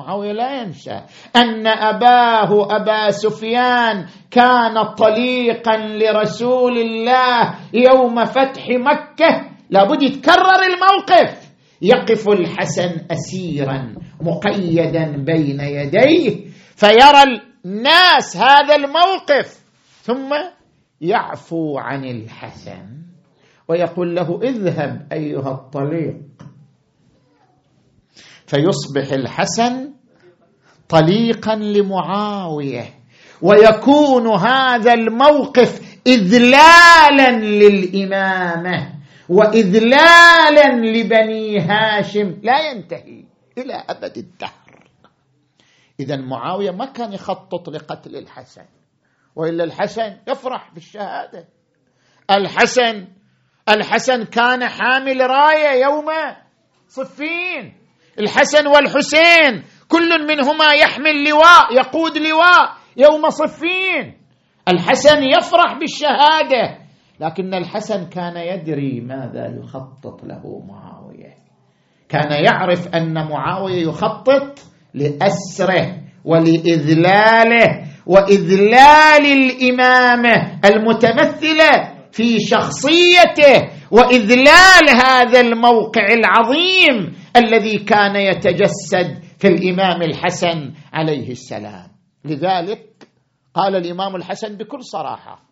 معاوية 0.00 0.32
لا 0.32 0.62
ينسى 0.62 1.02
أن 1.36 1.66
أباه 1.66 2.76
أبا 2.76 3.10
سفيان 3.10 4.06
كان 4.30 4.82
طليقا 4.94 5.76
لرسول 5.76 6.78
الله 6.78 7.54
يوم 7.74 8.24
فتح 8.24 8.68
مكة. 8.68 9.50
لابد 9.70 10.02
يتكرر 10.02 10.62
الموقف. 10.62 11.48
يقف 11.82 12.28
الحسن 12.28 13.06
اسيرا 13.10 13.94
مقيدا 14.22 15.24
بين 15.24 15.60
يديه. 15.60 16.46
فيرى 16.76 17.40
الناس 17.64 18.36
هذا 18.36 18.76
الموقف. 18.76 19.58
ثم 20.02 20.34
يعفو 21.00 21.78
عن 21.78 22.04
الحسن 22.04 22.98
ويقول 23.68 24.16
له 24.16 24.40
اذهب 24.42 25.08
أيها 25.12 25.50
الطليق. 25.50 26.20
فيصبح 28.46 29.12
الحسن 29.12 29.92
طليقا 30.88 31.54
لمعاوية 31.54 32.94
ويكون 33.42 34.26
هذا 34.26 34.94
الموقف 34.94 36.00
اذلالا 36.06 37.30
للإمامة 37.30 38.94
واذلالا 39.28 40.74
لبني 40.74 41.58
هاشم. 41.58 42.40
لا 42.42 42.70
ينتهي 42.70 43.24
إلى 43.58 43.74
أبد 43.74 44.16
الدهر. 44.18 44.88
اذا 46.00 46.16
معاوية 46.16 46.70
ما 46.70 46.84
كان 46.84 47.12
يخطط 47.12 47.68
لقتل 47.68 48.16
الحسن. 48.16 48.64
وإلا 49.38 49.64
الحسن 49.64 50.16
يفرح 50.28 50.74
بالشهادة. 50.74 51.48
الحسن 52.30 53.06
الحسن 53.68 54.24
كان 54.24 54.68
حامل 54.68 55.20
راية 55.20 55.82
يوم 55.82 56.06
صفين. 56.88 57.74
الحسن 58.20 58.66
والحسين 58.66 59.62
كل 59.88 60.26
منهما 60.28 60.72
يحمل 60.82 61.28
لواء 61.28 61.74
يقود 61.76 62.18
لواء 62.18 62.72
يوم 62.96 63.30
صفين. 63.30 64.18
الحسن 64.68 65.22
يفرح 65.22 65.78
بالشهادة 65.80 66.78
لكن 67.20 67.54
الحسن 67.54 68.08
كان 68.08 68.36
يدري 68.36 69.00
ماذا 69.00 69.46
يخطط 69.46 70.24
له 70.24 70.62
معاوية. 70.68 71.34
كان 72.08 72.44
يعرف 72.44 72.94
أن 72.94 73.28
معاوية 73.28 73.82
يخطط 73.82 74.58
لأسره 74.94 76.02
ولإذلاله. 76.24 77.87
وإذلال 78.08 79.24
الامامه 79.26 80.60
المتمثله 80.64 81.94
في 82.12 82.40
شخصيته 82.40 83.68
وإذلال 83.90 84.84
هذا 85.06 85.40
الموقع 85.40 86.06
العظيم 86.12 87.14
الذي 87.36 87.78
كان 87.78 88.16
يتجسد 88.16 89.22
في 89.38 89.48
الإمام 89.48 90.02
الحسن 90.02 90.72
عليه 90.92 91.30
السلام. 91.30 91.88
لذلك 92.24 93.08
قال 93.54 93.76
الإمام 93.76 94.16
الحسن 94.16 94.56
بكل 94.56 94.84
صراحة 94.84 95.42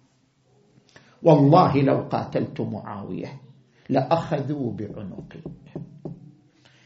والله 1.22 1.76
لو 1.82 2.08
قاتلت 2.12 2.60
معاوية 2.60 3.40
لأخذوا 3.88 4.72
بعنقي 4.72 5.40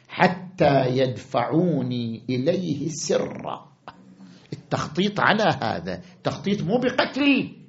حتى 0.08 0.86
يدفعوني 0.88 2.22
إليه 2.30 2.88
سرا 2.88 3.69
التخطيط 4.70 5.20
على 5.20 5.44
هذا 5.62 6.00
تخطيط 6.24 6.62
مو 6.62 6.78
بقتلي 6.78 7.60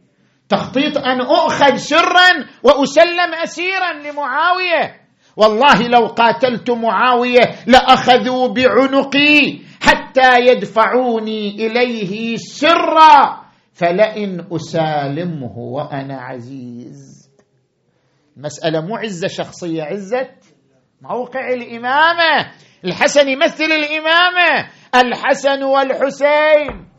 تخطيط 0.50 0.98
أن 0.98 1.22
أؤخذ 1.22 1.76
سرا 1.76 2.30
وأسلم 2.64 3.34
اسيرا 3.44 3.94
لمعاوية. 3.94 5.02
والله 5.38 5.88
لو 5.88 6.06
قاتلت 6.08 6.72
معاوية 6.72 7.40
لأخذوا 7.68 8.48
بعنقي 8.48 9.60
حتى 9.82 10.40
يدفعوني 10.40 11.68
إليه 11.68 12.38
سرا 12.38 13.42
فلئن 13.74 14.48
أسالمه 14.52 15.58
وأنا 15.58 16.22
عزيز. 16.22 17.30
مسألة 18.38 18.82
مو 18.82 18.96
عزة 18.96 19.28
شخصية 19.28 19.84
عزة 19.84 20.30
موقع 21.02 21.50
الإمامة. 21.50 22.52
الحسن 22.86 23.30
يمثل 23.30 23.64
الإمامة 23.72 24.70
الحسن 24.96 25.64
والحسين. 25.64 26.91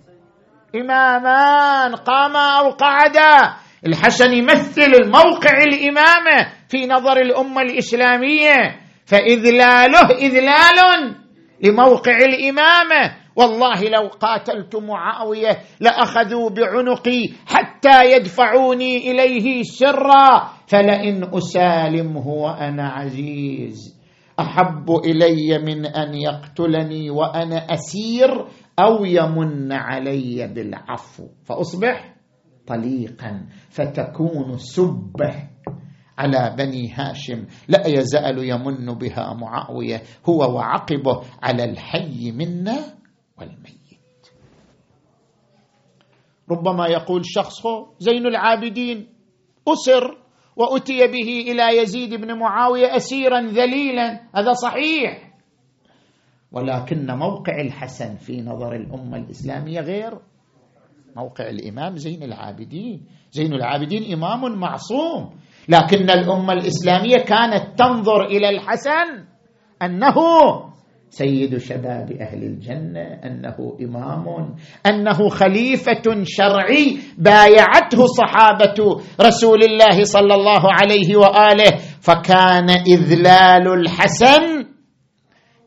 إمامان 0.75 1.95
قاما 1.95 2.59
أو 2.59 2.71
قعدا. 2.71 3.55
الحسن 3.87 4.33
يمثل 4.33 4.93
الموقع 5.05 5.63
الامامه 5.63 6.53
في 6.69 6.87
نظر 6.87 7.17
الأمة 7.17 7.63
الإسلامية. 7.63 8.81
فاذلاله 9.07 10.11
إذلال 10.11 11.15
لموقع 11.65 12.17
الإمامة. 12.17 13.17
والله 13.37 13.83
لو 13.83 14.09
قاتلت 14.21 14.77
معاوية 14.77 15.59
لأخذوا 15.81 16.51
بعنقي 16.51 17.29
حتى 17.47 18.13
يدفعوني 18.13 19.11
إليه 19.11 19.63
سرا. 19.63 20.51
فلئن 20.67 21.31
أسالمه 21.35 22.29
وأنا 22.29 22.89
عزيز. 22.89 24.03
أحب 24.41 24.91
إلي 25.05 25.59
من 25.59 25.87
أن 25.87 26.15
يقتلني 26.15 27.11
وأنا 27.11 27.67
أسير. 27.71 28.47
أو 28.79 29.05
يمن 29.05 29.73
علي 29.73 30.49
بالعفو. 30.55 31.29
فأصبح 31.45 32.15
طليقا. 32.67 33.47
فتكون 33.71 34.59
سبه 34.59 35.49
على 36.19 36.55
بني 36.59 36.93
هاشم. 36.93 37.47
لا 37.69 37.87
يزال 37.87 38.39
يمن 38.39 38.87
بها 38.87 39.35
معاوية. 39.35 40.03
هو 40.29 40.57
وعقبه 40.57 41.23
على 41.43 41.65
الحي 41.65 42.33
منا 42.33 42.79
والميت. 43.39 43.83
ربما 46.51 46.87
يقول 46.87 47.23
شخص 47.25 47.63
زين 47.99 48.27
العابدين. 48.27 49.09
أسر 49.69 50.19
وأتي 50.57 51.07
به 51.07 51.53
إلى 51.53 51.83
يزيد 51.83 52.15
بن 52.15 52.39
معاوية 52.39 52.97
اسيرا 52.97 53.41
ذليلا. 53.41 54.21
هذا 54.37 54.53
صحيح. 54.53 55.32
ولكن 56.53 57.07
موقع 57.07 57.61
الحسن 57.61 58.17
في 58.17 58.41
نظر 58.43 58.75
الأمة 58.75 59.17
الإسلامية 59.17 59.81
غير 59.81 60.13
موقع 61.17 61.49
الإمام 61.51 61.97
زين 61.97 62.23
العابدين. 62.23 63.07
زين 63.31 63.53
العابدين 63.55 64.13
إمام 64.13 64.59
معصوم. 64.61 65.31
لكن 65.69 66.11
الأمة 66.11 66.53
الإسلامية 66.53 67.17
كانت 67.17 67.79
تنظر 67.79 68.25
إلى 68.25 68.49
الحسن 68.49 69.25
أنه 69.83 70.15
سيد 71.11 71.57
شباب 71.59 72.13
أهل 72.13 72.43
الجنة 72.45 73.01
أنه 73.01 73.77
إمام 73.81 74.55
أنه 74.87 75.29
خليفة 75.29 76.03
شرعي 76.25 76.99
بايعته 77.19 78.07
صحابة 78.07 79.01
رسول 79.21 79.63
الله 79.65 80.05
صلى 80.05 80.35
الله 80.35 80.63
عليه 80.65 81.17
وآله. 81.17 81.77
فكان 82.01 82.71
إذلال 82.71 83.69
الحسن 83.69 84.72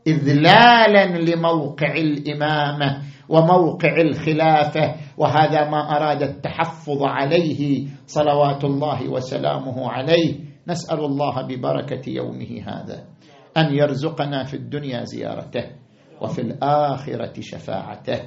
اذلالا 0.08 1.18
لموقع 1.18 1.93
الإمامة 1.97 3.01
وموقع 3.30 4.01
الخلافة 4.01 4.95
وهذا 5.18 5.70
ما 5.70 5.97
أراد 5.97 6.24
التحفظ 6.24 7.03
عليه 7.03 7.88
صلوات 8.08 8.64
الله 8.64 9.10
وسلامه 9.10 9.89
عليه. 9.91 10.36
نسأل 10.68 10.99
الله 10.99 11.41
ببركة 11.47 12.10
يومه 12.10 12.62
هذا 12.68 13.03
أن 13.58 13.76
يرزقنا 13.76 14.43
في 14.43 14.53
الدنيا 14.53 15.03
زيارته 15.03 15.64
وفي 16.22 16.41
الآخرة 16.41 17.34
شفاعته 17.41 18.20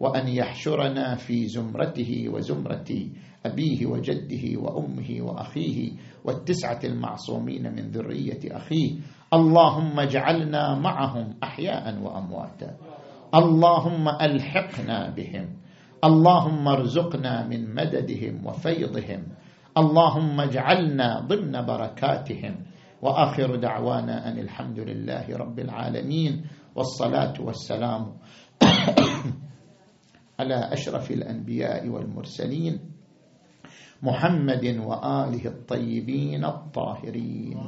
وأن 0.00 0.28
يحشرنا 0.28 1.14
في 1.14 1.46
زمرته 1.46 2.24
وزمرة 2.28 2.90
أبيه 3.46 3.86
وجده 3.86 4.60
وأمه 4.60 5.16
وأخيه 5.20 5.92
والتسعة 6.24 6.80
المعصومين 6.84 7.62
من 7.62 7.90
ذرية 7.90 8.40
أخيه. 8.56 8.90
اللهم 9.34 10.00
اجعلنا 10.00 10.74
معهم 10.78 11.34
أحياء 11.42 11.98
وأمواتا. 11.98 12.70
اللهم 13.34 14.08
ألحقنا 14.08 15.10
بهم. 15.16 15.46
اللهم 16.04 16.68
ارزقنا 16.68 17.46
من 17.46 17.74
مددهم 17.74 18.46
وفيضهم. 18.46 19.22
اللهم 19.78 20.40
اجعلنا 20.40 21.20
ضمن 21.26 21.54
بركاتهم. 21.66 22.54
وآخر 23.02 23.56
دعوانا 23.56 24.28
أن 24.28 24.38
الحمد 24.38 24.78
لله 24.80 25.36
رب 25.36 25.58
العالمين. 25.58 26.46
والصلاة 26.74 27.34
والسلام 27.40 28.02
على 30.40 30.58
أشرف 30.72 31.10
الأنبياء 31.10 31.88
والمرسلين 31.88 32.78
محمد 34.02 34.64
وآله 34.86 35.44
الطيبين 35.46 36.44
الطاهرين. 36.44 37.58